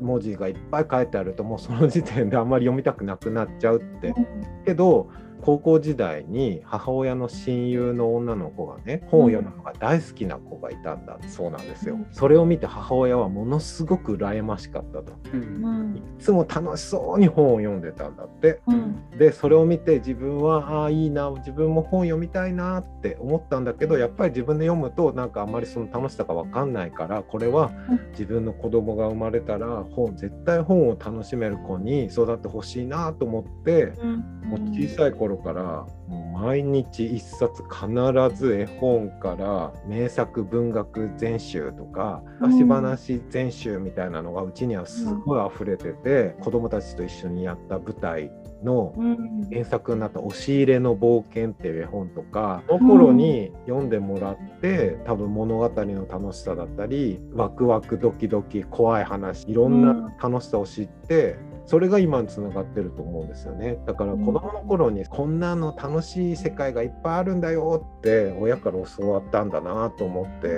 [0.02, 4.14] 文字がいっぱい書いてあるともうその時点であんまり読みたくなくなっちゃうって。
[4.66, 5.10] けど
[5.42, 11.96] 高校時代に母親の親友の女の子がね本を読むのが大好きな子がいたんだそうなんですよ。
[11.96, 12.08] うん。
[12.12, 15.14] それを見て母親はものすごく羨ましかったと。
[15.34, 15.42] うん。
[15.64, 15.98] うん。
[15.98, 18.62] いつも楽しそうに本を読んでたんだって。
[18.68, 19.10] うん。
[19.18, 28.10] でそれを見て自分はああいいな自分も本読みたいなって思ったんだけどやっぱり自分で読むとなんかあんまりその楽しさが分かんないからこれはうん。
[28.12, 33.94] 自分の子供が生まれたら本絶対本を楽しめる子に育ってほしいなと思って
[34.44, 35.86] もう小さい頃から
[36.34, 42.52] 毎日一冊必ず絵本から名作文学全集とかうん。
[42.52, 48.32] 昔話全集みたいなのがうちにはすごい溢れてて子供たちと一緒にやった舞台
[48.64, 49.50] のうん。
[49.50, 61.38] 原作になった「押し入れの冒険」っていう絵本とかその頃に読んでもらって多分物語の楽しさだったりワクワクドキドキ怖い話いろんな楽しさを知って
[61.70, 63.78] それが今につながってると思うんですよね。
[63.86, 70.58] だから子供の頃にこんなの楽しい世界がいっぱいあるんだよって親から教わったんだなと思って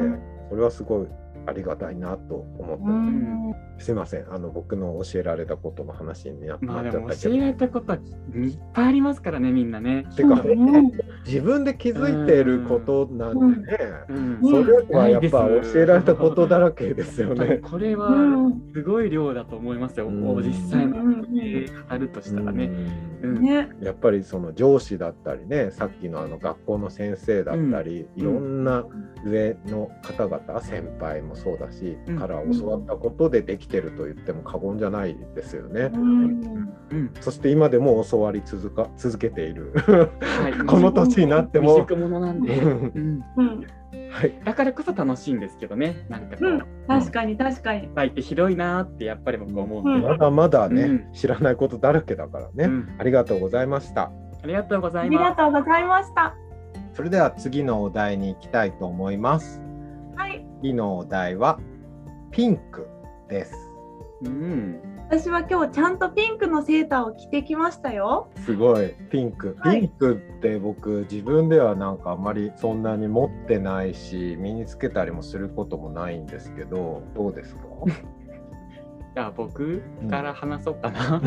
[0.50, 1.08] それはすごい
[1.48, 2.84] ありがたいなと思って。
[2.84, 4.32] うますんすいません。
[4.32, 10.06] あの僕の教えられたことの話になまあでなっちゃったけ教えられたことはいっぱいありますからねみんなね。
[10.16, 10.92] てか、うん
[11.26, 13.78] 自分で気づいていることなんてね、
[14.10, 14.40] うん。
[14.42, 17.58] それはやっぱ教えられたことだらけですよね。
[17.58, 18.72] これはうん。
[18.74, 20.44] すごい量だと思いますよ、うん。
[20.44, 22.70] 実際のうん語るとしたらね。
[23.22, 28.84] ねやっぱりその上司だったりねさっきのあの学校の先生だったり、いろんな
[29.24, 32.18] 上の方々先輩もそうだし、うん。
[32.18, 35.90] から教わったことでできてると言っても過言じゃないですよね。
[35.94, 36.72] うん。
[36.92, 37.12] うん。
[37.22, 39.74] そして今でも教わり続か 続けている。
[39.76, 40.54] はい。
[40.68, 41.76] この年になっても。
[41.76, 43.24] 未熟者なんで、うん。
[43.38, 43.66] うん。
[44.12, 46.62] はい、だからこそ楽しいんですけどね、なんかこう、うん。
[46.88, 47.82] 確かに確かに。
[47.84, 51.14] 世界って広いなーってやっぱり僕思うんで、まだまだね、うん。
[51.14, 52.90] 知らないことだらけだからね、うん。
[52.98, 54.12] ありがとうございました。
[54.44, 56.36] ありがとうござありがいまとうございました。
[56.94, 59.62] それでは次のお題に行きたいと思います。
[60.16, 60.46] はい。
[60.62, 61.60] 次のお題は
[62.32, 62.88] ピンク
[63.30, 63.61] です。
[64.24, 64.30] す。
[64.30, 64.80] うん、
[65.10, 69.56] 私は今日ちゃんとピンクのセーターを着てきましたよすごいピンク。
[69.60, 77.62] はいピンクって僕自分ではなんかあんまりそんなに持ってないし身につけたりもすることもないんですけどどうですか？
[79.14, 81.20] じゃあ僕から話そうかな。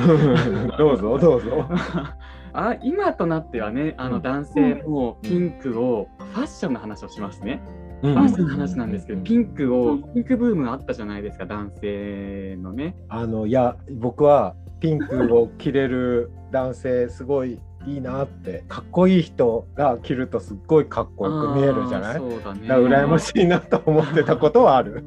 [0.79, 1.69] どうぞ どうぞ。
[2.57, 7.61] あ今となってはね、あうんの男性もピンクを、ファッションの話をしますね。
[8.05, 10.15] フファッションの話なんですけど、ピンクを、うん。
[10.15, 12.95] ピンクブームあったじゃないですか、男性のね。
[13.09, 22.19] あのいや僕はピンクを着れる男性すごいいいなってかっこいい人が着るとすっごいかっこよく見えるじゃない？
[22.19, 22.69] そうだね。
[22.69, 25.05] だから羨ましいなと思ってたことはある。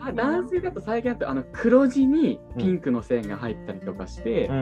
[0.00, 4.52] あ 男性だと最近だとあの黒地にピンクの線が入ったりとかして、そ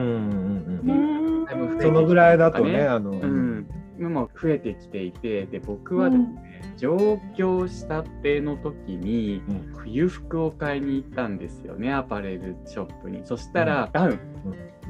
[1.91, 3.67] のぐらいだとね、あの、うん、
[3.99, 6.27] 今も増えてきていてで僕はですね、
[6.77, 9.73] 上京したての時にうん。
[9.83, 13.21] 冬服を買いに行ったんですよねアパレルショップに。
[13.25, 14.19] そしたら、ダウン、うん。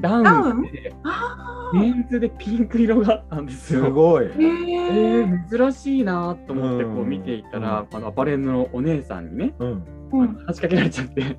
[0.00, 0.62] ダダウン？
[0.62, 3.84] であメンズでピンク色があったんですよ。
[3.86, 4.26] すごい。
[4.26, 5.48] えー。
[5.48, 9.54] ー、珍しいなと思ってこううん見ていたら、あのアパレルのお姉さんにね、
[10.20, 11.36] 話しかけられちゃって。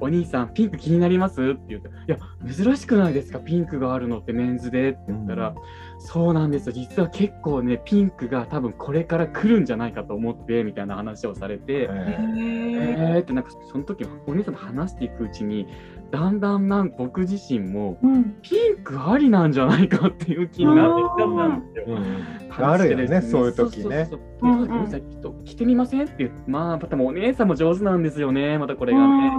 [0.00, 1.40] お兄さん、ピンク気になります？
[1.40, 4.90] って言って、いや、珍しくないですか、ピンクがあるのってメンズで。
[4.90, 5.54] って言ったら、
[5.98, 13.14] そうなんですよ、実は結構ね、ピンクが多分これから来るんじゃないかと思って、みたいな話をされて、えへー。
[13.14, 15.66] えーって、なんかその時お姉さんと話していくうちに、
[16.10, 21.96] だんだんなん僕自身も、うんピンクありなんじゃないかっていう気になってきたんですよ。
[21.96, 22.26] うん
[22.58, 24.06] あるよね、そういう時ね。
[24.10, 29.30] そうそうそううんうんお兄さんちょっと着てみませんって言って、まあ、多分お姉さんも上手なんですよね、またこれがね。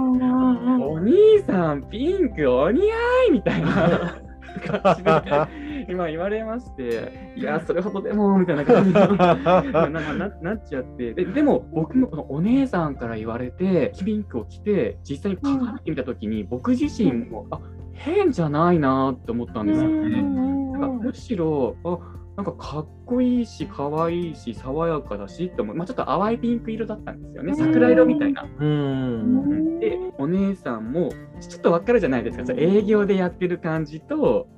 [0.80, 2.84] お兄さん、ピンクお似合
[3.28, 4.20] いみたいな。
[4.66, 9.00] な感じで今言われましていやそれほどでもみたいな感じで
[9.72, 11.14] ななななっちゃって。
[11.14, 17.60] ででも僕もこのお姉さんから言われてピンクを着て実際に鏡見てみた時に、僕自身もあ
[17.92, 19.88] 変じゃないなって思ったんですよ。
[19.88, 20.22] ね。
[20.78, 21.98] なんかむしろあ
[22.36, 27.54] なんかかっこいいし可愛いし爽やかだしって思う、まあ、ちょっと淡いピンク色だったんですよね。
[27.54, 28.46] 桜色みたいな。
[28.60, 29.80] うん。
[29.80, 32.52] でお姉さんもちょっとわかるじゃないですか。
[32.56, 34.48] 営業でやってる感じと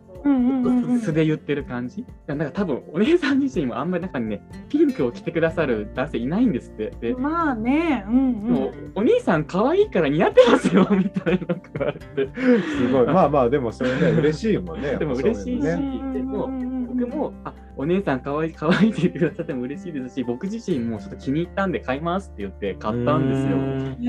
[1.00, 2.04] 素で言ってる感じ。
[2.26, 6.90] なんか多分お姉さん自身もあんまり中にねピンクを着てくださる男性いないんですって。
[7.00, 12.30] でまあね、うんうん、もうお兄さん可愛いから似合ってますよみたいなの言われて。
[12.76, 13.06] すごい。
[13.06, 14.96] まあまあでもそれね嬉しいもんね。
[14.98, 23.56] でも嬉しいし、そういうのねでも僕もあお姉さん可愛い可愛いって言ってくださっても嬉しいですし僕自身もちょっと気に入ったんで買いますって言って買ったんですよ。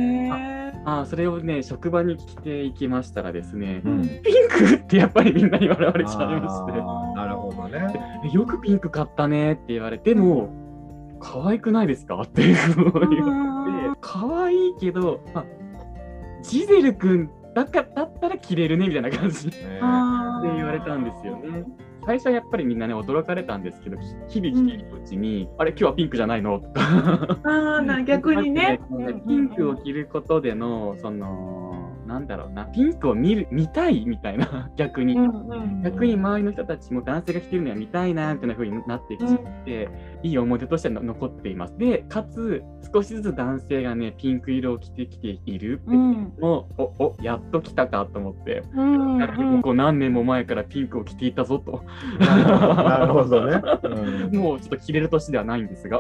[0.04, 0.62] へー。
[0.84, 4.02] あそれをね職場に着ていきましたらですね、うん。
[4.24, 6.72] ピンクってやっぱりみんなに笑われちゃいまして
[7.16, 7.94] なるほどね。
[8.26, 10.50] えよくピンク買ったねって言われても
[11.20, 15.46] 可愛くないですかっていうふうに言われて可愛いけど、まあ、
[16.42, 21.66] ジゼル君だかだったら着れるねみたいな感じで言われたんですよね。
[22.06, 26.82] 最初はやっぱりみんなね驚かれたんですけど日々着ているうちに、あれ今日はピンクじゃないのとか。
[27.44, 28.80] あ逆にね。
[29.28, 31.81] ピンクを着ることでのその
[32.12, 39.90] なんだろうなピンクを見る見たいみたいな 逆に、うんうん逆に周りの人たちも男性が着てるのは見たいなみたいな風になってきちゃって、
[40.24, 41.78] いい思い出としての残っています。
[41.78, 46.66] でかつ少しずつ男性がねピンク色を着てきているっていううんお
[47.00, 48.64] おやっと来たかと思って。
[48.76, 51.84] うんやっぱりここ何年も前からピンクを着ていたぞと、
[52.20, 53.62] なるほどね。
[53.84, 56.00] うん もうちょっと着れる年ではないんですが、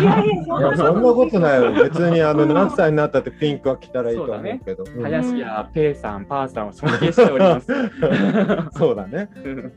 [0.00, 1.72] いやいやそいやそんなことないよ。
[1.72, 4.84] 別にあのうん何歳になったってピンクは着たらいいと思うけど。
[4.96, 7.72] うん林家ペイさん、パーさんを尊敬しております。
[8.78, 9.30] そうだね。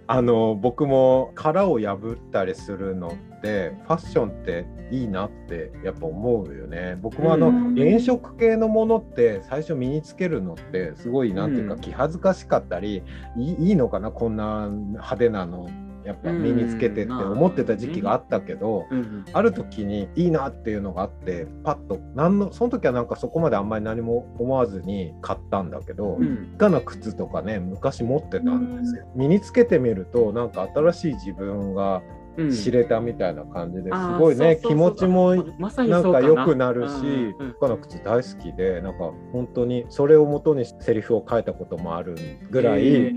[0.07, 6.97] あの僕も殻を破ったりするのってファッションっていいなってやっぱ思うよね。
[7.01, 7.75] 僕もあのうん。
[7.75, 11.81] 原色系のものって最初身につけるのってすごいなんていうかうん。
[11.81, 13.03] 気恥ずかしかったり、
[13.37, 15.69] いいいいのかなこんな派手なの
[16.05, 18.85] やっぱ身につけてって思ってた時期があったけど。
[18.89, 19.25] うん。
[19.33, 26.51] ある時にいいなっていうのがあってパッと何のその時はなんかそこまであんまり何も思わずに買ったんだけど、うん。
[26.53, 36.01] いかな靴とかね昔持ってたんですよ、身につけてみるとなんか新しい自分がうん知れたみたいな感じですごいね気持ちもな。
[36.01, 42.15] んか良くなるし他の靴大好きでなんか本当にそれをもとにセリフを書いたこともある
[42.49, 43.09] ぐらい、え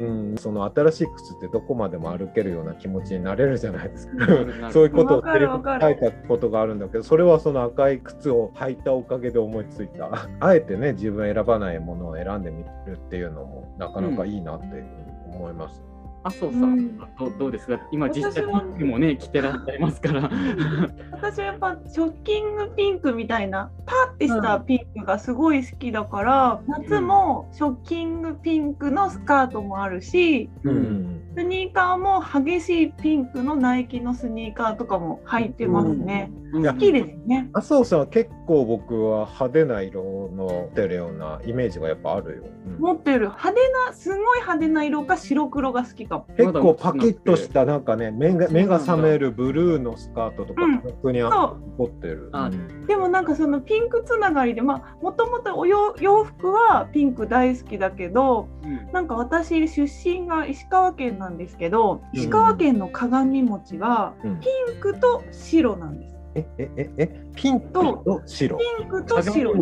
[0.00, 0.04] う
[0.34, 4.12] ん、その新しい靴ってどこまでも歩けるような気持ちになれるじゃないですか。
[4.24, 10.10] ーそういうことをセリフ書いたことがあるんだけどそれはその赤い靴を履いたおかげで思いついた。
[10.40, 14.84] あえてね自分選ばないものを選んでみるっていうのもなかなかいいなって
[15.32, 15.89] 思います。
[16.22, 16.66] 麻生さん、う。
[16.82, 16.98] ん。
[16.98, 17.80] どうどうですか？
[17.92, 20.30] 今実際ピンクもね着てらっしゃいますから。
[21.12, 36.30] 私はやっぱショッキングピンクみたいなパッてしたピンクがすごい好きだから、夏もショッキングピンクのスカートもあるしうんスニーカーも激しいピンクのナイキのスニーカーとかも履いてますね。
[36.52, 36.64] うん。
[36.64, 36.72] や。
[36.72, 37.48] 好きですね。
[37.52, 42.42] 麻生さんは結構僕は派手な色の出るようなイメージがやっぱあるよ。
[42.66, 42.78] うん。
[42.80, 43.20] 持ってる。
[43.28, 43.54] 派手
[43.86, 46.26] なすごい派手な色か白黒が好きかも。
[46.36, 50.82] 結構パキッとしたなんかね目が目が覚めるブルーのスカートとかうん。
[50.82, 52.30] 逆にそ残ってる。
[52.32, 52.86] あうん。
[52.86, 58.92] でもなんかそのピンクつながりでまあもともとお洋洋服はピンク大好きだけどうん。
[58.92, 66.16] なんか私出身が石川県なんですけどうん石川県の鏡餅はうんピンクと白なんです。
[66.34, 68.58] ええええピンクと白。
[68.58, 69.52] ピンクと白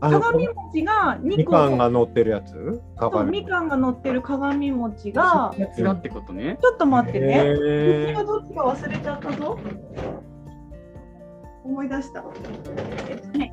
[0.00, 2.52] 鏡餅が？2み個かんが乗ってるやつ？
[2.52, 6.56] そう鏡みかんが乗ってる鏡餅がやつがってことね。
[6.62, 7.44] ちょっと待ってね。
[7.44, 9.58] どっちへがどっちか忘れちゃったぞ。
[11.64, 12.24] 思い出した。
[13.08, 13.52] えっとね、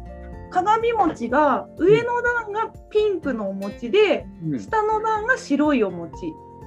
[0.52, 6.14] 鏡餅が上の段がピンクのお餅で、うん下の段が白いお餅。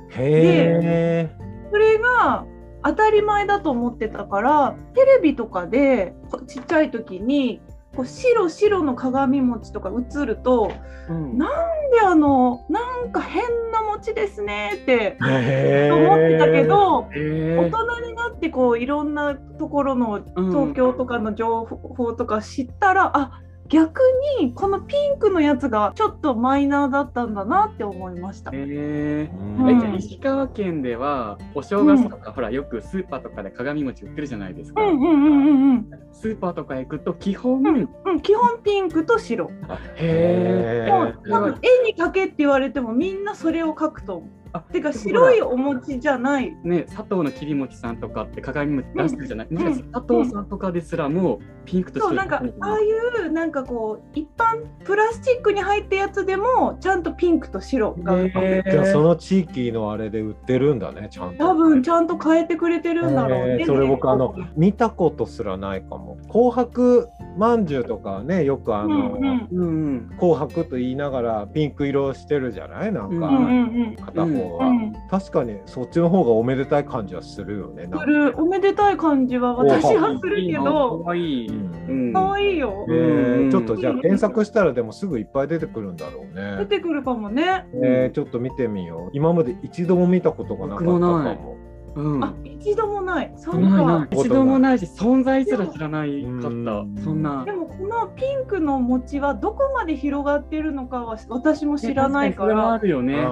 [0.08, 0.14] ー。
[0.14, 1.30] へ
[1.70, 2.46] それが
[2.84, 7.60] 当たり前だと思ってたから、テレビとかでこちっちゃい時に
[7.96, 10.72] こう白白の鏡餅とか映ると、
[11.08, 11.36] うん。
[11.38, 13.42] なんであのなんか変
[13.72, 17.00] な餅ですねって思ってたけど。
[17.00, 20.50] 大えー人になってこういろんなところのうん。
[20.50, 24.00] 東京とかの情報とか知ったら、あ逆
[24.40, 28.50] にこのピンクのやつがちょっとマイナーだったんだなって思いました。
[28.54, 39.50] えーうんうんえじゃあ石川県ではお正月とか、ほらよくスーパーとかで鏡餅売ってるじゃないですか、うんうんうんうんうんスーパーとか行くと基本、うんうん基本ピンクと白。
[39.96, 44.30] へでもへー多分絵に描けって言われてもみんなそれを描くと思う。
[44.68, 46.56] あてか白いお餅じゃない。
[46.64, 49.54] ね、佐藤の切り餅さんとかって鏡餅出してるじゃない、ん。
[49.54, 52.84] もしかして佐藤さんとかですらもピンクとそう白ないんかああい
[53.24, 61.48] うなんかこう一般プラスチックに入ったやつでもちゃんとピンクと白が、へーじゃあその地域のあれで売ってるんだねちゃんと。
[61.48, 63.46] 多分ちゃんと変えてくれてるんだろう。
[63.48, 63.58] ね。
[63.60, 66.18] えーそれ僕あの見たことすらないかも。
[66.30, 69.48] 紅白まんじゅうとかねよくあの、うんうん。
[69.50, 70.10] うんうん。
[70.18, 72.92] 紅白と言いながらピンク色してるじゃない？
[72.92, 73.96] なんか、うんうんうん。
[73.96, 81.48] 片方は、うん確かにそっちの方がおめでたい感じはするよねするおめでたい感じは私はするけかどわいい。
[81.48, 81.52] う
[81.92, 82.92] ん可愛いよえ。
[82.92, 86.56] ーうんちょっとじゃあ検索したらでもすぐいっぱい出てくるんだろうね。
[86.58, 87.66] 出てくるかもね。
[87.82, 89.10] えーちょっと見てみよう。
[89.12, 91.57] 今まで一度も見たことがなかったかも。
[91.94, 92.24] うん。
[92.24, 93.32] あ一度もない。
[93.36, 94.08] そうないなか。
[94.10, 94.20] い。
[94.20, 96.46] 一度もないし存在すら知らないかった。
[96.48, 96.96] うん。
[97.02, 97.44] そんな。
[97.44, 102.78] でもこのピンクの餅はどこまで広がってるのかは私も知らないかそれもあら。
[102.78, 103.14] るよね。
[103.14, 103.24] うん。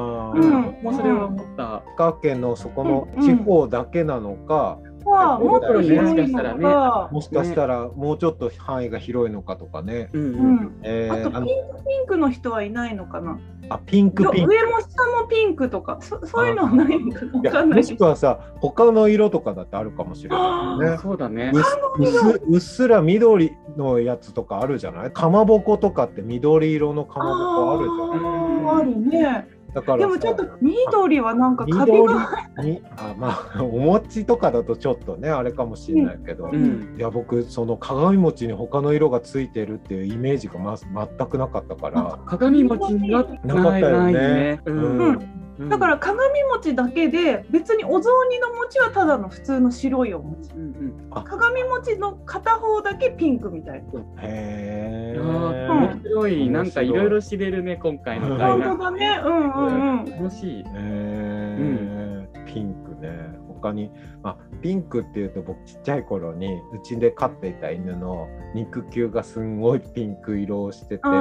[0.82, 1.82] もうそれは思った。
[1.86, 3.22] 石川県のそこのうん。
[3.22, 4.78] 地方だけなのか、
[5.10, 7.08] はもっと広いもしかしたらのねか。
[7.12, 10.10] もしかしたらもうちょっと範囲が広いのかとかね。
[10.12, 10.78] うん。
[10.82, 13.38] えーあとピンクピンクの人はいないのかな？
[13.68, 14.52] あピンクピンク。
[14.52, 15.98] 上も下もピンクとか？
[16.00, 17.32] そそういうのはないのかな？
[17.32, 20.36] わいやかんないもしくはさ他の色とかだってあるかもしれな
[20.80, 20.98] いよね。
[21.02, 21.62] そうだねうっ
[21.98, 25.12] うっすうっすら緑のやつとかあるじゃない？
[25.12, 28.80] かまぼことかって緑色のかまぼこあるじゃない？
[28.80, 29.55] あるね。
[29.76, 32.30] だからさでもちょっと緑はなんかカビ緑が。
[32.64, 36.96] にあまあ お餅とかだとちょっとねあれかもしれないけど、ういん。
[36.96, 42.18] や僕その鏡餅に他の色がついてるっていうイメージがまず全くなかったから。
[42.24, 44.04] 鏡餅にななかったよね。
[44.04, 44.60] ないね。
[44.64, 44.98] ううんん。
[44.98, 50.52] うんだから鏡餅だけで別にお雑煮の餅はただの普通の白いお餅。
[50.52, 50.64] うんう
[51.08, 51.24] ん。
[51.24, 53.82] 鏡餅の片方だけピンクみたい。
[54.16, 55.68] なへいやー。
[55.68, 56.46] ー面白い。
[56.46, 58.50] うんなんかいろいろ知れるね今回の回。
[58.50, 59.20] 本な当だね。
[59.24, 60.10] うんうんうん。
[60.22, 60.64] 楽しい。
[60.74, 62.44] えー。
[62.44, 63.36] ピンクね。
[63.60, 63.90] 他に、
[64.22, 71.12] まあ、ピンクっていうと僕ちっちゃい頃にうちで飼っていた犬の肉球がすんごいピンク色をしててそう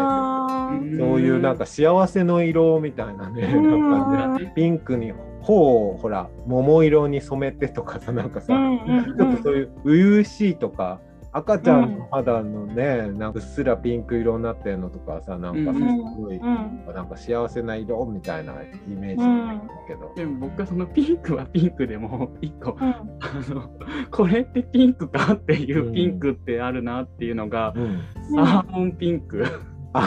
[1.21, 3.89] いうなんか幸せの色みたいなねうん。
[3.89, 10.99] なんかねピンクに頬をほら桃色に染めてとかさなんかさ、ちょっとそういう初々しいとか
[11.37, 16.85] 赤ちゃんの肌のね、なんかうっすらピンク色になってるのとかさなんかすごい、うん。
[16.95, 18.55] なんか幸せな色みたいなイ
[18.87, 22.89] メージなんだけど、でも僕はそのピンクはピンクでも一個うん。
[22.89, 23.03] あ
[23.49, 23.69] の
[24.11, 28.01] これってピンクかっていうピンクってあるなっていうのが、うん、
[28.33, 29.45] サーモンピンク。
[29.97, 30.01] あ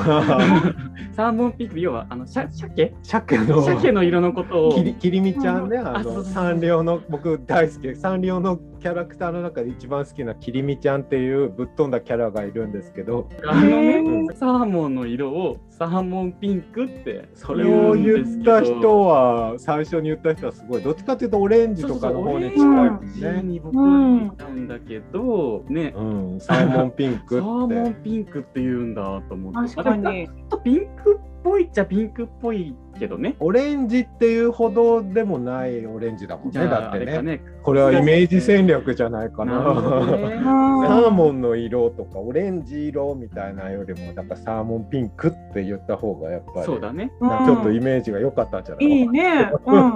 [1.16, 2.94] サーモンピンク要はあのシャ鮭？
[3.02, 3.62] 鮭の。
[3.62, 4.72] 鮭の色のことを。
[4.72, 5.88] きりきりみちゃんね、うん。
[5.88, 6.32] あのあそうそうそう。
[6.32, 7.96] サンリオの僕大好き。
[7.96, 23.42] サンリオのキャラクターの中で一番好きなきりみちゃんっていうぶっ飛んだキャラがいるんですけどあのね、うんサーモンの色をサーモンピンクってそれを言った人は最初に言った人はすごいどっちかっていうとオレンジとかの方に近いもんね。
[23.42, 27.40] に僕はんだけど、ね、うん、サーモンピンクって。
[27.40, 29.74] サーモンピンクって言うんだと思って。
[29.74, 33.36] 確かにちょっとピンクっぽいっちゃピンクっぽいけどね。
[33.40, 36.60] オレンジっていうほどでもないオレンジだもんね。
[36.66, 37.40] だってねね。
[37.62, 39.52] これはイメージ戦略じゃないかな。
[39.62, 39.70] な
[40.16, 47.12] ね サーモンの色とかオレンジ色みたいなよりもだからサーモンピンクって言った方がやっぱりそうだね。
[47.20, 48.86] うんなんかちょっとイメージが良かったんじゃない？
[48.86, 49.50] いいね。
[49.66, 49.94] うん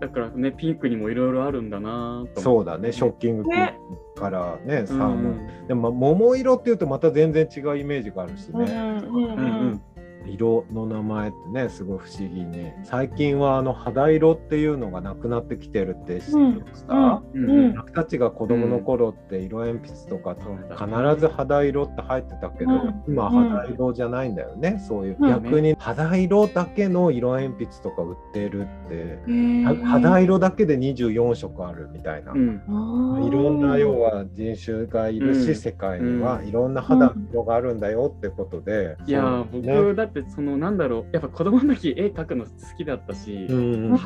[0.00, 2.24] だからね、ピンクにもいろいろあるんだな。
[2.36, 3.74] そうだねショッキングピンね
[4.14, 5.18] クからねサうーモン、
[5.64, 9.36] んでもまあ桃色っていうとまた全然違うイメージがあるしね、うんうんううん
[9.72, 9.80] ん
[10.26, 12.72] 色の名前ってねすごい不思議に。
[12.84, 17.44] 最近はあの肌色っていうのがなくなってきてるって知ってました、うん。
[17.44, 17.74] うんうん。
[17.74, 23.02] 僕たちが子供の頃って色鉛筆とか必ず肌色って入ってたけど、うん。
[23.08, 25.28] 今は肌色じゃないんだよね、そういう、うん。
[25.28, 29.18] 逆に肌色だけの色鉛筆とか売ってるって、
[29.84, 32.36] 肌色だけで24色あるみたいな、い
[33.30, 35.54] ろんな要は人種がいるし、うん。
[35.54, 44.00] 世界にはうんいろんな肌の色があるんだよってことで、いや僕だってそのなんだろうやっぱ子供の時絵描くの好きだったし、うん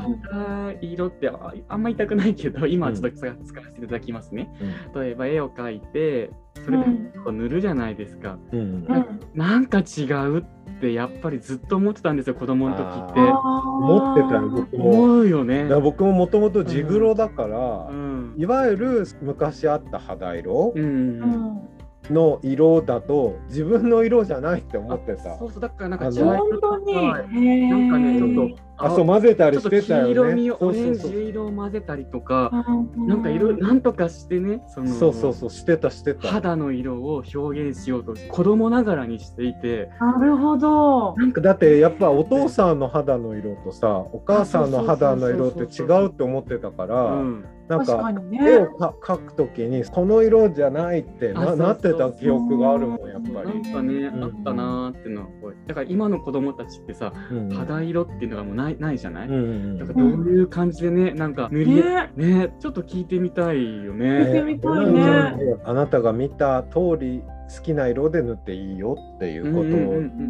[0.81, 4.51] 色ってああんま痛くないけど今はちょっと使使わせていただきますね、
[4.95, 6.31] 例えば絵を描いて
[6.65, 6.85] それで
[7.25, 8.67] こう塗るじゃないですか、うんうん。
[8.67, 9.21] うん。
[9.35, 10.45] なんか違うっ
[10.81, 13.21] てやっぱりずっと思ってたんですよ子供の時って。
[13.21, 14.91] あ思ってたよ僕も。
[14.91, 15.65] 思うよね。
[15.81, 18.35] 僕ももともと地黒だから、うん。
[18.37, 20.85] いわゆる昔あった肌色、うん。
[20.85, 21.69] うん
[22.11, 25.39] の色だと自分の色じゃないって思ってた。
[25.39, 26.95] そうそうだからなんか本当に。
[26.95, 30.07] はいへえなんかねちょっとあそう混ぜたりしてたよね。
[30.07, 36.29] 黄色みをオレンジ色を混ぜたりとか、うんなんか色なんとかしてねそのそうそうそうしてたしてた。
[36.29, 39.91] 肌の色を表現しようと子供ながらにしていて。
[40.01, 41.15] なるほど。
[41.17, 48.67] なんかだってやっぱお父さんの肌の色とさお母さんの肌の色って違うって思ってたからうん、なん確か絵を。
[48.75, 53.73] か描くときにこの色じゃないってななってた記憶があるもんやっぱなんり。
[53.73, 62.11] かね、うんあったなーっていうのはこうだから今の子供たちってさうん肌色っていうのがもうないないじゃない、だからどういう感じでねなんか塗り絵ね。
[62.17, 64.07] ねちょっと聞いてみたいよね。
[64.07, 67.23] 聞いてみたいねあなたが見た通り
[67.55, 70.25] 好きな色で塗っていいよっていうことを。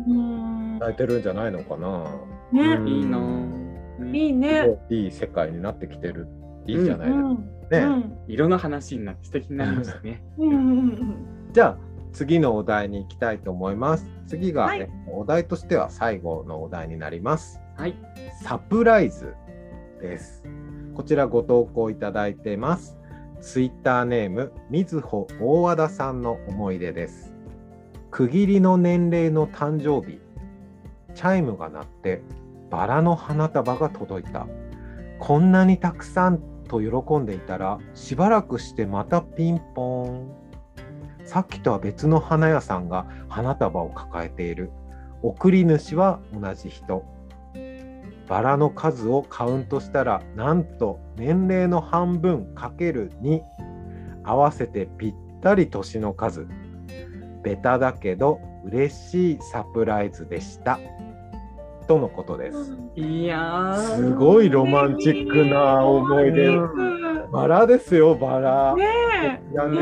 [0.81, 2.05] 伝えてるんじゃないのかな。
[2.53, 2.81] ねう。
[2.85, 3.19] んいいな
[4.13, 4.79] いいね。
[4.91, 6.29] いい世界になってきてる。
[6.67, 7.27] いいじゃないですか。
[7.27, 7.55] うん。
[7.71, 10.23] ねうん色の話になって素敵になりましたね。
[11.53, 11.79] じゃあ
[12.13, 14.07] 次のお題に行きたいと思います。
[14.27, 17.61] 次が、はいえお題としては最後のお題になります。
[17.77, 17.95] はい。
[18.43, 19.35] サプライズ
[20.01, 20.45] です。
[20.95, 22.99] こちらご投稿いただいてます。
[23.41, 27.35] ツイッターネームみずほ大和田さんの思い出です。
[28.11, 30.21] 区切りの年齢の誕生日、
[31.15, 32.23] チャイムが鳴って
[32.71, 34.47] バラの花束が届いた。
[35.19, 40.31] こんなにたくさんと喜んでいたらしばらくしてまたピンポーン。
[41.25, 44.71] さっきとは別の花屋さんが花束を抱えている。
[45.23, 47.05] 送り主は同じ人。
[48.29, 53.41] バラの数をカウントしたらなんと年齢の半分かける2
[54.25, 56.47] 合わせてぴったり年の数
[57.43, 60.81] ベタだけど嬉しいサプライズでした
[61.87, 62.77] とのことです。
[62.97, 63.97] いやー。
[63.97, 66.49] すごいロマンチックな思い出。
[66.49, 67.31] うん。
[67.33, 68.75] バラですよバラ。
[68.75, 69.81] ねいやね。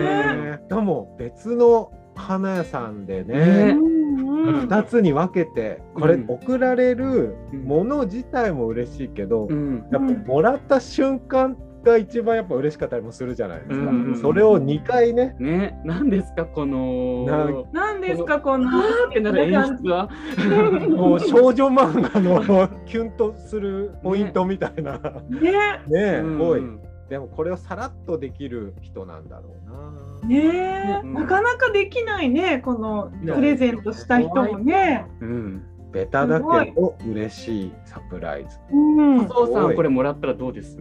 [0.50, 3.24] ねしかも別の花屋さんでえ。
[3.24, 6.26] ねねうん2つに分けてこれうん。
[6.28, 7.64] 送られるうん。
[7.64, 9.84] もの自体も嬉しいけど、うん。
[9.92, 13.74] やっぱもらった瞬間が一番やっぱ嬉しかったりもするじゃないですか。
[13.74, 17.24] うんそれを2回ね、ね、何ですかこの。
[17.26, 20.08] なんなんですかこのあーってなる演出は？
[20.88, 24.98] もう少女漫画のキュンとするポイントみたいな。
[25.28, 26.62] ねねえ、うんすごい。
[27.08, 30.28] でもこれをさらっとできる人なんだろうな。
[30.28, 35.06] ねえ、うんなかなかできないねこのプレゼントした人もね。
[35.20, 35.62] うん。
[35.92, 38.58] ベタだけど嬉しいサプライズ。
[38.72, 40.78] うん、麻生さんこれもらったらどうです？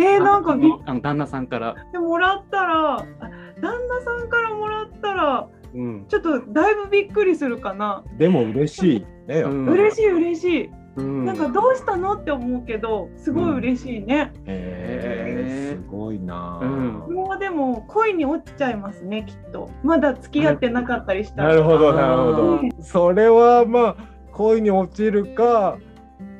[0.00, 0.56] えー、なんかあ
[0.94, 1.74] の旦那さんから。
[1.92, 3.06] てもらったらあ
[3.60, 6.06] 旦那さんからもらったらうん。
[6.08, 8.02] ちょっとだいぶびっくりするかな。
[8.18, 9.40] でも嬉しいね。
[9.40, 10.70] うん嬉しい嬉しい。
[10.96, 14.32] うんなんかどうしたのって思うけどすごい嬉しいね。
[14.46, 16.58] へえ、すごいな。
[16.60, 19.70] うんこれはでも恋に落ちちゃいますねきっと。
[19.84, 21.48] まだ付き合ってなかったりしたら。
[21.50, 22.82] なるほどなるほあど。
[22.82, 23.96] それはまあ
[24.32, 25.78] 恋に落ちるか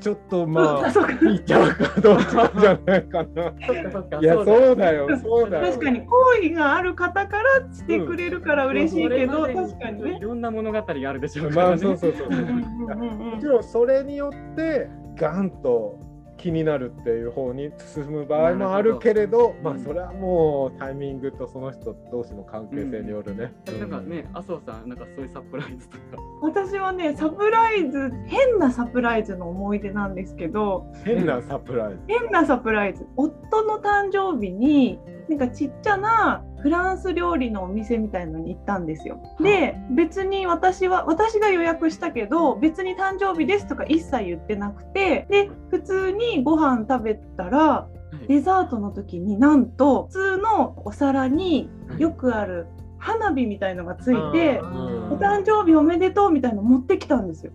[0.00, 3.52] ちょっとまあそうかいっちゃうかどっちかじゃないかな。
[4.20, 5.72] いやだそうだよそうだよ。
[5.72, 10.20] 確かに好意がある方からしてくれるから嬉しいけど、確かにねい。
[10.20, 11.70] ろんな物語があるでしょうからね。
[11.70, 12.40] まあそうそうそうそう。
[12.40, 15.98] うんうんうんうんもちろんそれによってガンと
[16.40, 23.52] 気になるっていう方に進む場合もあるけれどまあそれはもうタイミングとその人同士の関係性によるね。
[23.78, 26.02] なんかね、麻生さん、なんかそういうサプライズとか。
[26.40, 32.00] 私はねサプライズ変なサプライズの思い出なんですけど変なサプライズ。
[32.08, 34.98] 変なサプライズ夫の誕生日に
[35.30, 39.22] なんかちっちゃなフランス料理のお店みたいのに行ったんですよ。
[39.40, 47.86] で別に私は私が予約したけど別に誕生日ですとか一切言ってなくてで普通にご飯食べたら
[48.26, 52.66] デザートの時になんと普通のお皿によくある
[52.98, 57.52] 花火みたいのがついてうんお誕生日おめでとうみたいの持ってきたんですよ。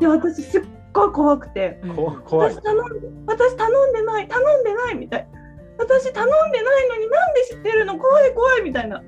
[0.00, 0.62] で私すっ
[0.94, 1.80] ごい怖くて。
[2.30, 2.62] 私。
[2.62, 5.28] 頼んで私頼んでない頼んでないみたい
[5.80, 7.98] 私頼んでないのになんで知ってるの？
[7.98, 9.02] 怖い怖いみたいな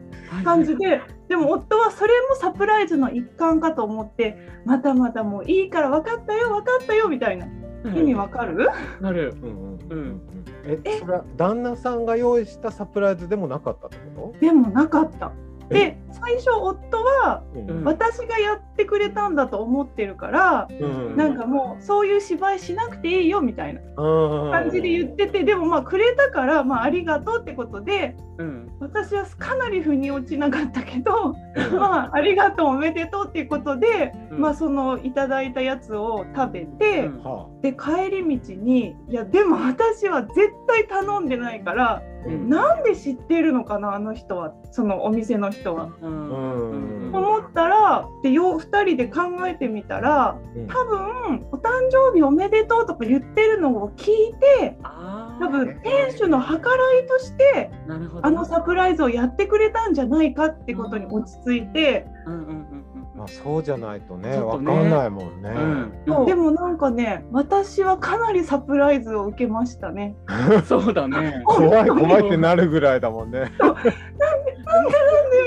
[0.45, 7.47] 感じででも夫はそれもサプライズの一環かと思ってまたまたもういいから分かったよ分かったよみたいな。
[7.85, 8.69] 意味わかる？
[9.01, 9.35] なる。
[9.43, 10.21] うんうんううんん。
[10.85, 15.33] えそれは旦那さんが用意したサプライズでもなかったってこでもなかった。
[15.73, 17.43] で最初夫は
[17.85, 21.17] 私がやってくれたんだと思ってるから、うん。
[21.17, 23.81] なんかもうそういう芝居しなくていいよみたいな
[24.51, 28.71] 感感じで言っててでもまあくれたから、まあ、ありがとうってことでうん。
[28.81, 31.35] 私はかなり腑に落ちなかったけど
[31.73, 34.41] まあありがとうおめでとうっていうことで、うん。
[34.41, 37.11] まあそのいただいたやつを食べて、
[37.63, 42.49] で帰り道にいやでも私は絶対頼んでないからうん。
[42.49, 44.55] なんで知ってるのかなあの人は。
[44.71, 45.91] そのお店の人は。
[46.01, 47.11] うん。
[47.11, 47.15] うん。
[47.15, 50.67] 思ったらでよ2人で考えてみたらうん。
[50.67, 57.71] 多分「お誕生日おめでとう」とか言ってるのを聞いてあ多分店主の計らいとして
[58.23, 62.72] あのサプライズをやってくれたんじゃないかってことに落ち着いて、うんうんうん
[63.23, 64.37] まあそうじゃないとねね。
[64.37, 65.51] かんないもんね。
[65.51, 66.21] うん。
[66.21, 66.23] う。
[66.25, 70.17] んでもなんかね私はかなりサプライズを受けましたね。
[70.67, 71.43] そうだね。
[71.45, 73.41] 怖い怖いってなるぐらいだもんね。
[73.61, 73.83] なんで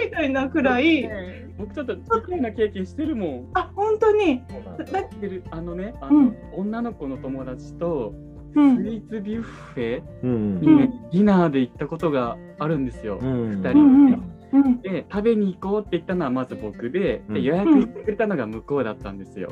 [0.05, 1.09] みたいなくらい
[1.57, 3.49] 僕ちょっと似たような経験してるもん。
[3.55, 4.41] あ本当に。
[4.77, 6.35] だだしてるあのね、あの、うん。
[6.53, 8.13] 女の子の友達と
[8.53, 10.61] スイうんーツビュッフェうん。
[10.61, 13.19] にね、ディナーで行ったことがあるんですよ。
[13.21, 13.49] うん。
[13.49, 13.69] 二人で。
[13.71, 14.81] うんねうん。
[14.81, 17.33] で食べに行こうって言ったのはまず僕でうん。
[17.35, 19.49] で予約してくれたのが向こうだったんですよ。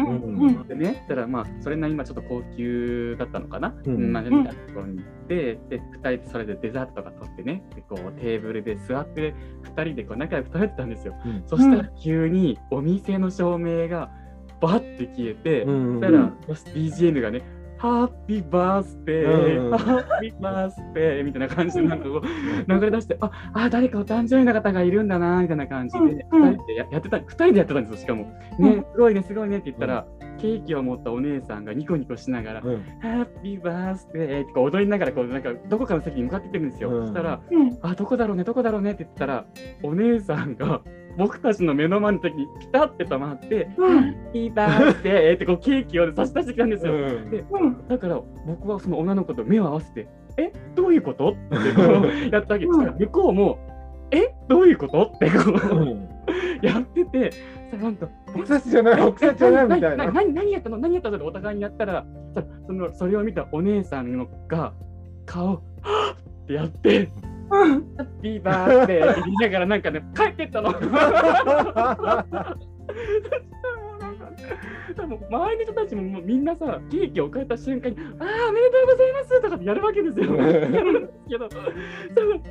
[0.67, 4.07] でね、そしたらまあそれなりにまあちょっと高級だったのかな、うん。
[4.07, 9.33] みたいなところに行って、で2人でそれでデザートとか取ってねでこうテーブルで座って
[9.75, 11.15] 2人でこう仲良く食べてたんですよ。
[11.25, 11.43] うん。
[11.45, 14.11] そしたら急にお店の照明が
[14.61, 15.99] バッて消えて、うん。
[16.45, 17.41] そしたら BGM がね
[17.83, 19.77] ハッピーバースデー、うん。
[19.77, 25.99] ハッピーバースデーみたいな感じでなんかこう流れ出して、ああ、誰かお誕生日の方がいるんだなみたいな感じで、
[26.31, 28.23] うん2人でややってた、二人でやってたんですよ、しかも。
[28.57, 30.07] ね、すごいね、すごいねって言ったら、
[30.37, 32.83] ケーキを持ったお姉さんがニコニコしながら、うん。
[33.01, 36.89] ハッピーバースデーって踊りながらこうなんかどこかの席に向かっていってるんですよ。
[36.89, 37.77] うんそしたら、うん。
[37.81, 39.45] あ、どこだろうね、どこだろうねって言ったら、
[39.83, 40.79] お姉さんが
[41.17, 43.69] 僕たちの目の前の時にピタって止まって、
[44.33, 46.93] ピーバースデーってこうケーキを差し出してきたんですよ。
[46.93, 47.29] うん。
[47.29, 47.87] でうん。
[47.87, 50.07] だから僕はその女の子と目を合わせて、
[50.37, 50.51] え？
[50.75, 51.29] どういうこと？
[51.31, 52.77] ってこうやったわけです。
[52.77, 53.59] から、向こうも、
[54.11, 54.33] え？
[54.47, 55.11] どういうこと？
[55.15, 56.09] ってこう
[56.65, 57.31] やってて、
[57.71, 60.11] さなんか、僕たちじゃない僕たちじゃないみたいな。
[60.11, 60.77] 何何やったの？
[60.77, 64.73] 何やったのってお互いにやったら、さそのそれを見たお姉さんのが
[65.25, 66.43] 顔、はっ！
[66.43, 67.09] ってやって、
[67.53, 70.73] うんハッピーバースデーって言いながらなんかね、帰ってったの。
[74.95, 80.35] 多分周りの人たちももうみんなさ、ケーキを変えた瞬間に、ああ、おめでとうございますとかってやるわけですよ。
[80.35, 81.49] やるんですけど、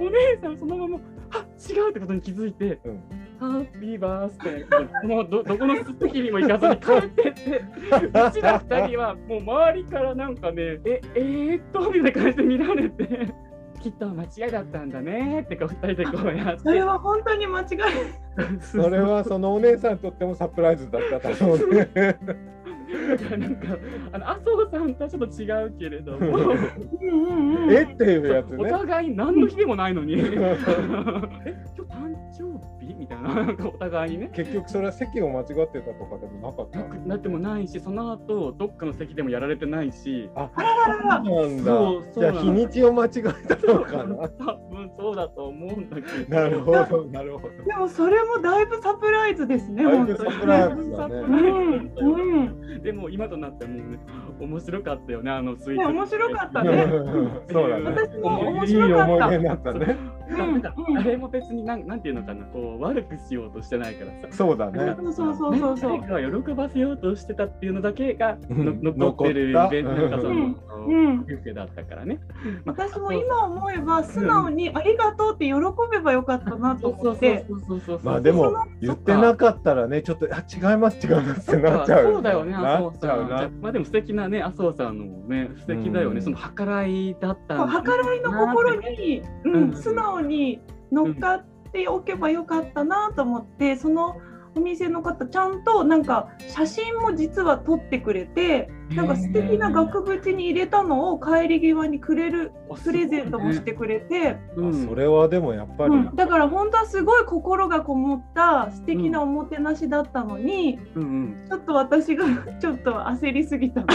[0.01, 0.99] お姉さんそのまま、
[1.31, 3.03] あ違うってことに気づいて、うん
[3.43, 7.65] ハッピーバースデーもうどどこの席にも行かずに帰ってって、
[8.07, 13.35] うちら二人はもう周りからなんかね、え、えー、っと、みたいな感じで見られて、
[13.83, 16.61] きっと間違いだったんだねってこう二人でこうやって。
[16.61, 17.67] それは本当に間違い
[18.61, 21.91] それはそのお姉さんにとってもサプライズだったと思うね。
[23.39, 23.77] なんか
[24.13, 26.53] あの麻生さんとはちょっと違うけれども、
[27.71, 28.71] えっていうやつおね。
[28.71, 34.31] 互い何の日でもないのに、 え今日誕生日みたいな、なんかお互いにね。
[34.35, 42.33] 結局それは席を間違ってたとかでもなかったなくなってもないし、その後どっかの席でもやられてないし、あ、あらららそうなんそうだ。
[42.33, 44.29] じゃあ日にちを間違えたのかな。
[44.29, 46.35] 多分そうだと思うんだけど。
[46.37, 47.65] なるほど、なるほど。
[47.65, 53.99] でもそれもだいぶサプライズですねだい本当にぶサプライズだねうんうんでも今となってはもうね、
[54.41, 55.79] 面白かったよね、あのスイーツ。
[55.79, 56.87] ね面白かったね
[57.51, 57.85] そうだね。
[57.85, 59.97] 私 も面いい白かった思い出になったね。
[60.33, 64.37] なんかうんあれも別になんなんていうのかな、こう悪くしようとしてないからさ。
[64.37, 64.95] そうだね。
[64.97, 70.57] そうそうそうそうそうね誰かを喜ばせようとしてたっていうのだけがうんの残ってるイベントなんかその、うん
[70.89, 72.19] ビうんュッフェだったからね。
[72.65, 75.53] まあ私も今思えば素直にありがとうって喜
[75.91, 78.01] べばよかったなとそうそう思ってそうそうそうそう。
[78.03, 82.13] まあでも言ってなかったらね、ちょっとあ違います違いますってなっちゃう。
[82.15, 83.01] そうだよね、麻なっ生さん。
[83.01, 83.51] ちゃうな。
[83.61, 86.17] まあでも素敵なね、麻生さんのもね、素敵だよね。
[86.17, 90.61] うんその計らいだった計らいの心に、ううんん、素直に
[90.91, 94.17] 乗っかっておけばよかったなと思ってその
[94.55, 102.53] お店の方ちゃんとなんか写真も実は撮ってくれてなんか素敵な額縁に入れたのを帰り際にくれる
[102.85, 104.85] プレゼントもしてくれて、うん。
[104.85, 111.47] あそれはでもやっぱり、うん、だから本当はすごい心がこもった素敵なおもてなしだったのに、うんうん。
[111.49, 112.25] ちょっと私が
[112.61, 113.83] ちょっと焦りすぎた。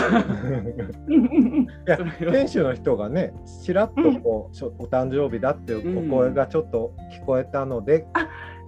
[2.31, 3.33] 店主の人がね
[3.63, 8.05] ちらっとこう、お誕生日だっていうお声がちょっと聞こえたので、っ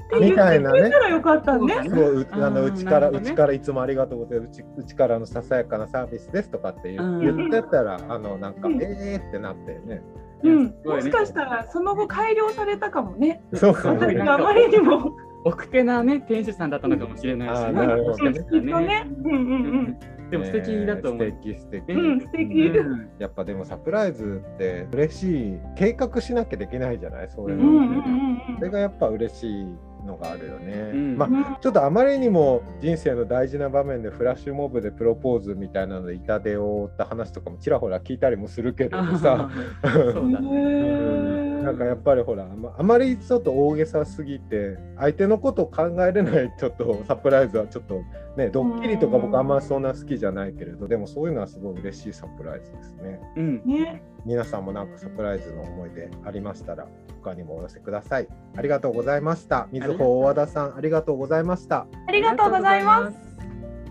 [0.09, 1.75] て言ってくれたらよかったね。
[1.87, 4.61] そううあのうちから、うちからいつもありがとうございます。
[4.61, 8.81] うちうちからのささやかなサービスですとかって言,、うん言ってたらあのなんか、うん。
[8.81, 10.01] えーってなってね。
[10.41, 13.43] うん、もしかしたらその後改良されたかもね。
[13.53, 14.21] そうかもね。
[14.21, 15.15] あまりにも。
[15.45, 19.07] 奥手なね、店主さんだったのかもしれないし、あーなるほどきっとね。
[19.23, 19.99] うんうん
[20.29, 21.23] でも素敵だと思う。
[21.23, 22.11] えー素敵素敵、うん。
[22.13, 22.43] うん、素敵。
[22.43, 23.09] うん。
[23.17, 25.59] やっぱでもサプライズって嬉しい。
[25.75, 28.55] 計画しなきゃできないじゃないそういうの、うんうんうん。
[28.59, 29.67] それがやっぱ嬉しい
[30.09, 31.17] のがあるよね、うん。
[31.17, 31.57] まあうん。
[31.61, 39.89] ちょっとあまりにも人生の大事な場面でフラッシュモブでプロポーズみたいなので痛手を負った話とかもちらほら聞いたりもするけどあさー。
[40.13, 40.47] そうだね。
[40.49, 41.63] うん。
[41.63, 48.01] なんかやっぱりほらあまあまりちょっと大げさすぎて相手のことを考えれないちょっとサプライズはちょっと
[48.37, 53.19] ねドッキリとか僕あんまそんな好きじゃないけれどでもそういうのはすごい嬉しいサプライズですね。
[53.35, 53.61] うん。
[53.65, 56.87] ね、皆さんもなんかサプライズの思い出ありましたら
[57.19, 58.27] 他にもお寄せください。
[58.55, 59.67] ありがとうございました。
[59.71, 61.87] みずほ大和田さんありがとうございました。
[62.07, 63.17] ありがとうございます。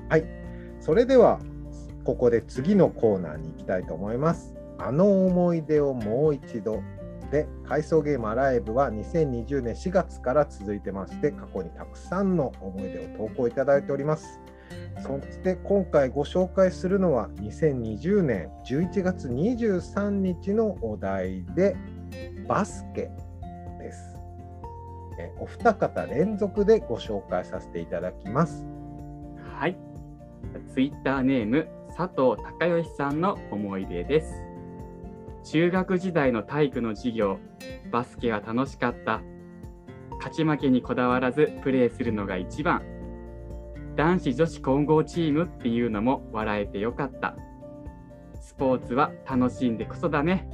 [0.09, 0.25] はい。
[0.81, 1.39] それでは
[2.05, 4.55] ここで次のコーナーに行きたいと思います。
[4.79, 6.83] あの思い出をもう一度
[7.31, 14.41] で回想ゲームアライブは2020年4月から続いてまして過去にたくさんの思い出を投稿いただいております。
[15.03, 21.77] そして今回ご紹介するのは2020年11月23日のお題で
[22.49, 23.11] バスケ
[23.79, 24.17] です
[25.39, 28.67] お二方連続でご紹介させていただきます
[29.59, 29.77] はい。
[30.73, 34.45] ツイッターネーム佐藤孝義さんの思い出です。
[35.43, 37.39] 中学時代の体育の授業、
[37.91, 39.21] バスケは楽しかった。
[40.19, 42.83] 勝ち負けにこだわらずプレーするのが一番。
[43.97, 47.35] 男子女子混合チームっていうのも笑えてよかった。
[48.41, 50.49] スポーツは楽しんでこそだね。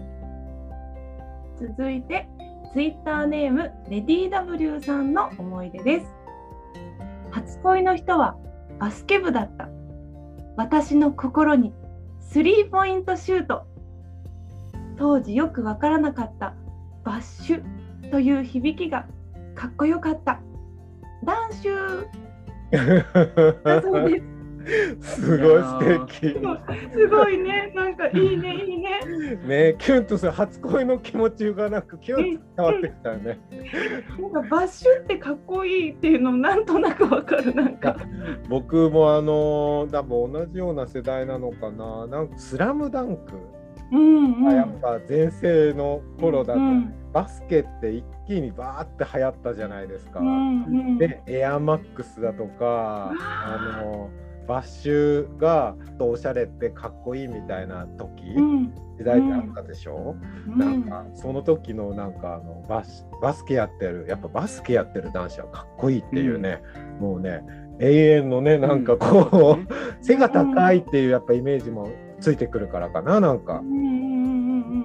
[1.58, 2.28] 続いて、
[2.72, 6.06] ツイッターネームレディ W さんの思い出です。
[7.30, 8.36] 初恋の人は
[8.78, 9.68] バスケ部だった。
[10.56, 11.72] 私の心に
[12.20, 13.66] スリーポイントシュート。
[14.96, 16.54] 当時よくわからなかった
[17.04, 19.06] バッシュという響きが
[19.54, 20.40] かっこよかった。
[21.24, 24.33] ダンシュー だそうです。
[25.00, 26.28] すごい素敵。
[26.92, 29.00] すごいね、なんかいいね、いいね。
[29.46, 33.38] ねキュンとする初恋の気持ちがなんかキュンと伝わってきたよね。
[34.18, 37.96] なんかバッシュってかっこいいっていうのなんとなくわかる、なんか。
[38.48, 42.06] 僕もあの多分同じような世代なのかな。
[42.06, 43.22] なんかスラムダンク
[43.92, 44.44] うんうん。
[44.44, 50.18] がやっぱ全盛の頃だと、うんバスケって一気にバーって流行ったじゃないですか。
[50.18, 54.10] うんうんでエアマックスだとかあの
[54.46, 58.74] バッシュがおしゃれってかっこいいみたいな時、うん。
[58.96, 60.16] 時代ってあったでしょ、
[60.46, 60.58] うん。
[60.58, 66.62] なんかその時のなんかあのバスバスケやってるやっぱバスケやってる男子はかっこいいっていうね、
[67.00, 67.42] もうね
[67.80, 71.90] 永遠のねなんかこう、背が高いっていうやっぱイメージも
[72.20, 73.60] ついてくるからかななんか。
[73.60, 73.62] う。
[73.64, 73.68] ん。
[73.68, 74.04] うんうん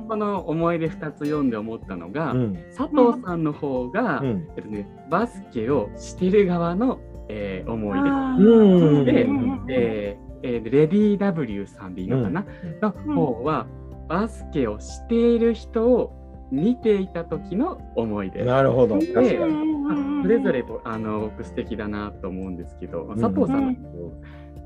[0.10, 2.55] この思い出2つ読んで思ったのが、うん。
[2.76, 4.47] 佐藤さんの方が、うん。
[4.57, 6.99] えっとね、バスケをしてる側の、
[7.30, 9.11] えー思い出。
[9.13, 9.27] で
[9.69, 12.45] えーえーレディ W さんでいいのかな、
[12.82, 13.67] の方は、
[14.07, 18.43] バスケをしている人を見ていた時の思い出。
[18.43, 18.99] なるほど。
[19.01, 24.11] それぞれぼあの僕素敵だなと思うんですけど、佐藤さんの方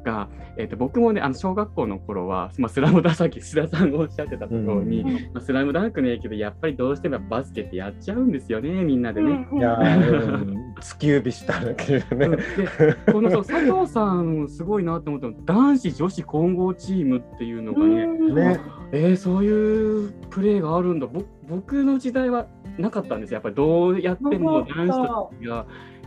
[0.04, 9.48] が、えっと僕もねあの小学校の頃は、まあ、スラムダンクさっき須田さんがおっしゃってたところに、うんまあ、スラムダンクの影響でやっぱりどうしてもバスケってやっちゃうんですよねみんなでね。
[9.54, 12.30] いやー、うん突き指したんだけどね。
[12.30, 18.60] でこのそう佐藤さんすごいなと思ったの男子女子混合チームっていうのがね、ね。
[18.92, 21.08] えーそういうプレーがあるんだ。
[21.08, 22.48] ぼ僕の時代は
[22.78, 23.36] なかったんですよ。
[23.36, 25.66] やっぱりどうやっても男子と女子が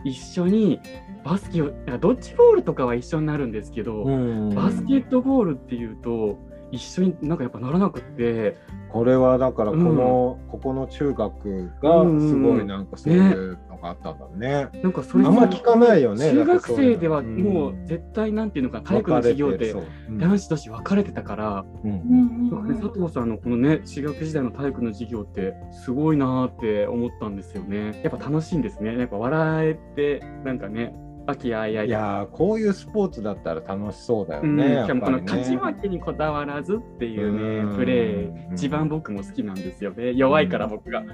[0.09, 0.79] 一緒に
[1.23, 4.55] バスケをなんかドッジボールとかは一緒になるんですけど、うん。
[4.55, 6.37] バスケットボールっていうと
[6.71, 8.57] 一緒になんかやっぱならなくって。
[8.89, 14.69] これはだからこの、ここの中学がすごいなんかそういうのがあったんだね。
[14.81, 16.31] なんかそれあんま聞かないよね。
[16.31, 19.75] 中学生ではもう絶対なんていうのか体育の授業で
[20.09, 22.49] 男子女子分かれてたから、うん。
[22.49, 25.53] かね佐藤さんのこのね中学時代の体育の授業って
[25.83, 28.01] すごいなーって思ったんですよね。
[28.03, 28.97] やっぱ楽しいんですね。
[28.97, 30.95] やっぱ笑えてなんかね
[31.27, 34.81] 和気あいあいいやーこういうスポーツだったら楽しそうだようん、ね。
[34.83, 37.31] しかもこのやっぱりね勝ち負けにこだわらずっていうう
[37.65, 41.03] んねプレー一番僕も好きなんですよね弱いから僕が。
[41.03, 41.07] さ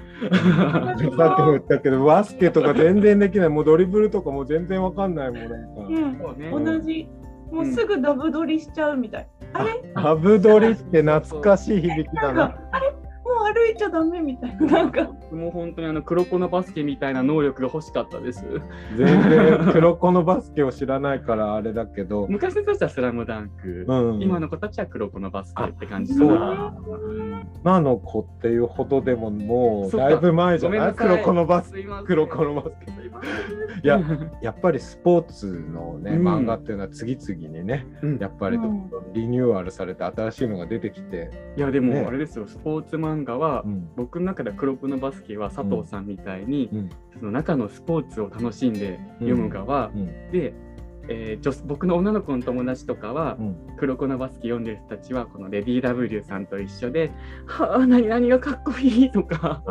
[0.94, 1.04] っき
[1.42, 5.58] も言ったけどバスケとか全然できないもうドリブルとかも全然わかんないもんなんか。
[5.80, 7.08] うんそうね同じ。
[7.52, 9.28] もうすぐダブ取りしちゃうみたい。
[9.52, 9.80] あれ？
[9.94, 12.32] ハブドリって懐かしい響きだな。
[12.32, 12.92] なんか、あれ？
[13.34, 14.66] もう歩いちゃダメみたいな。
[14.66, 15.04] なんか。
[15.04, 18.44] 僕も本当にあの黒子のバスケみたいな能力が欲しかったです。
[18.96, 22.26] 全然黒子のバスケを知らないからあれだけど。
[22.28, 26.28] 昔の人たちはスラムダンク、うん、今の子たちは黒子のバスケって感じそう。
[26.28, 26.74] かだな。
[27.62, 30.94] 今の子っていうほどでももうだいぶ前じゃない？
[30.94, 32.06] 黒子のバスすいません。
[32.06, 32.94] 黒子のバスケす
[33.82, 34.00] いや
[34.40, 36.28] やっぱりスポーツのね、うん。
[36.28, 38.18] 漫画っていうのは次々にねうん。
[38.18, 42.04] やっぱりどんどんリニューアルされて新しいのが出てきて、いやでもね。
[42.06, 43.88] あれですよ、スポーツ漫画は、うん。
[43.96, 46.90] 僕の中では黒子のバスケは佐藤さんみたいに、うん。
[47.18, 50.06] その中のスポーツを楽しんで読む側、うん。
[50.30, 50.54] で
[51.06, 53.56] えー女僕の女の子の友達とかは、うん。
[53.76, 57.10] 黒子のバスケ読んでる人たちはこのレディー W さんと一緒で
[57.46, 59.62] 「はあ何々がかっこいい」とか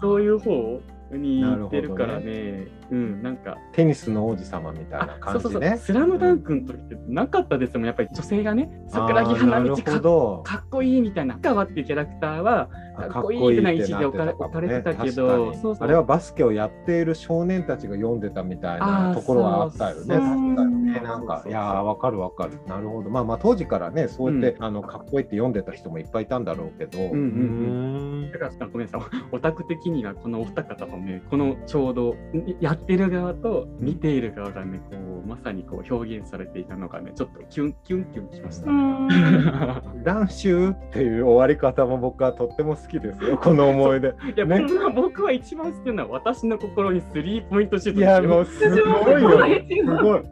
[0.00, 0.80] そういう方
[1.12, 3.56] に言ってるからねうんなんか。
[3.72, 5.78] テニスの王子様みたいなあそうそうそう「感じね。
[5.78, 10.42] スラムダンクの時ってなかったですもんやっぱり女性がね桜木花道かっほど。
[10.44, 11.34] かっこいいみたいな。
[11.34, 15.84] 深川っていうキャラクターはあかっこいいってな位置で置かれかっ置かれてたけどそうそう。
[15.84, 20.02] あれはバスケをやっている少年たちが読んでたみたいなところはあったよね。
[20.02, 20.18] そう。
[20.18, 22.58] そうなんかそうそういやーわかるわかる。
[22.66, 23.10] なるほど。
[23.10, 26.98] まあまあ当時からねそうやって、あのかっこいいって読んでた人もいっぱいいたんだろうけど。
[26.98, 28.32] んうんうん。
[28.32, 29.00] だからごめんなさい。
[29.32, 32.16] オタク的にはこのお二方もねこのちょうど
[32.60, 38.70] やってる側と見ている側がねこうまさにこう表現されていたのがねちょっとキュンキュンキュンしました。
[38.70, 39.08] うん
[40.04, 43.38] 乱臭っていう終わり方も僕はとっても好きですよ。
[43.38, 44.08] この思い出。
[44.36, 49.30] いや、ね僕は僕は一番好きなのは私の心にスリーポイントシュートいやもうですすごいよ。
[49.30, 50.22] すごい。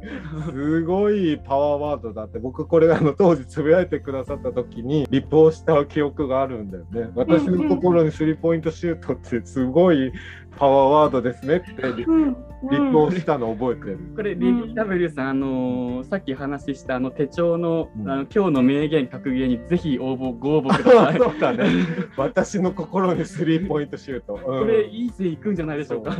[0.53, 7.11] すごいパワーワードだって僕これあの当時つぶやいてくださった時にリポをした記憶があるんだよね。
[7.14, 10.12] 私の心にスリーポイントシュートってすごい
[10.57, 11.82] パワーワードですねって。
[11.82, 12.47] うん。
[12.62, 13.98] リポしたの覚えてる？
[14.16, 21.18] これ、レディー W さん、あのーさっき話したあの手帳の,、うんあの今日の名言格言にぜひ応募 ご応募ください。
[21.18, 21.64] そうだね。
[22.16, 24.34] 私の心にスリーポイントシュート。
[24.34, 26.12] うんこれいい線いくんじゃないでしょうか。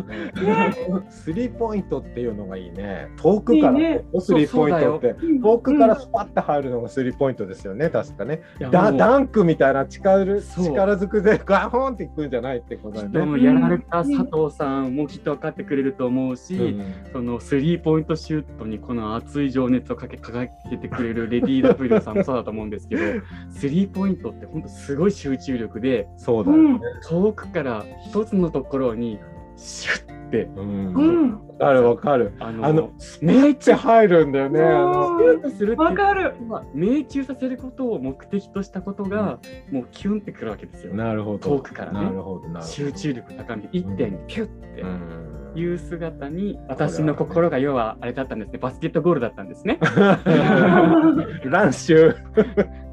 [1.11, 3.09] スリーポイントっていうのがいいね。
[3.17, 3.79] 遠くから
[4.21, 5.11] スリーポイントって。
[5.23, 8.43] うん遠くからスパッて入るのがスリーポイントですよね、確かね。
[8.71, 13.19] ダダンクみたいな力力ずくでガホンっていくんじゃないってことだよね。
[13.21, 23.03] でもやられた佐藤さんもきっと分かってくれると思うし、うんそのスリーポイントシュートにこの熱い情熱をかけ輝けてくれるレディー W さんもそうだと思うんですけど、
[23.51, 26.81] スリーポイントって本当すごい集中力で、そうだよね。
[27.09, 29.19] 遠くから一つのところに
[29.57, 32.33] シュッて、うんうんわかるわかる。
[32.39, 34.63] あの、あのめっちゃ入るんだよね。
[34.63, 36.35] あのシュートするわかる。
[36.47, 39.41] まあ命中させることを目的としたことが、
[39.73, 40.95] もうキュンってくるわけですよ。
[40.95, 41.57] なるほど。
[41.57, 42.67] 遠くからねなるほどなるほど。
[42.67, 49.79] 集中力高めて一点にピュッてうんいう姿に私の心が要はあれだったんですねバスケットゴールだったんですね
[51.45, 52.15] 乱臭。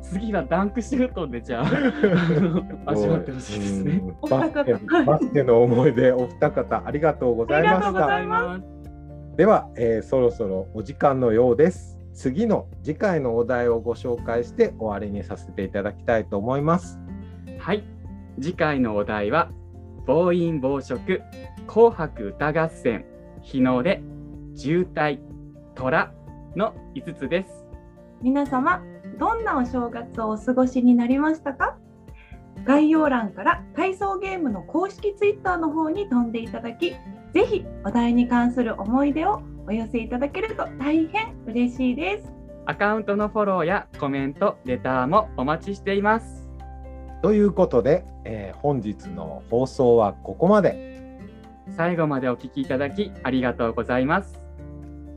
[0.02, 1.66] 次はダンクシュートでじゃあ
[2.92, 4.04] 味わってほしいですね。
[4.30, 8.60] バスケの思い出お二方ありがとうございましありがとうござたいま
[9.38, 11.98] では、えーそろそろお時間のようです。
[12.14, 17.00] 次の次回のお題をご紹介して終わりにさせていただきたいと思います。
[17.60, 17.84] はい。
[18.40, 19.50] 次回のお題は
[20.06, 21.22] 暴飲暴食
[21.68, 23.06] 紅白歌合戦
[23.42, 24.02] 日の出
[24.54, 25.20] 渋滞
[25.74, 26.14] 虎
[26.56, 27.66] の5つです。
[28.22, 28.82] 皆様
[29.20, 31.78] どんなお正月をお過ごしになりましたか？
[32.64, 36.96] 概要欄から体操ゲームの公式ツイッターの方に飛んでいただき
[37.36, 42.32] ぜひお題に関する思い出をお寄せいただけると大変嬉しいです。
[42.66, 46.48] アカウントのフォローやコメントレターもお待ちしています。
[47.22, 51.20] ということで、えー本日の放送はここまで。
[51.76, 54.40] 最後までお聞きいただきありがとうございます。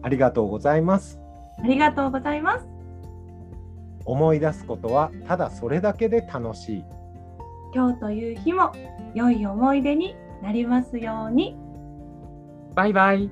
[0.03, 1.21] ありがとうございます。
[1.63, 2.67] ありがとうございます。
[4.05, 6.85] 思い出すことはただそれだけで楽しい。
[7.73, 8.73] 今日という日も
[9.15, 11.57] 良い思い出になりますように
[12.79, 13.29] バイバイ。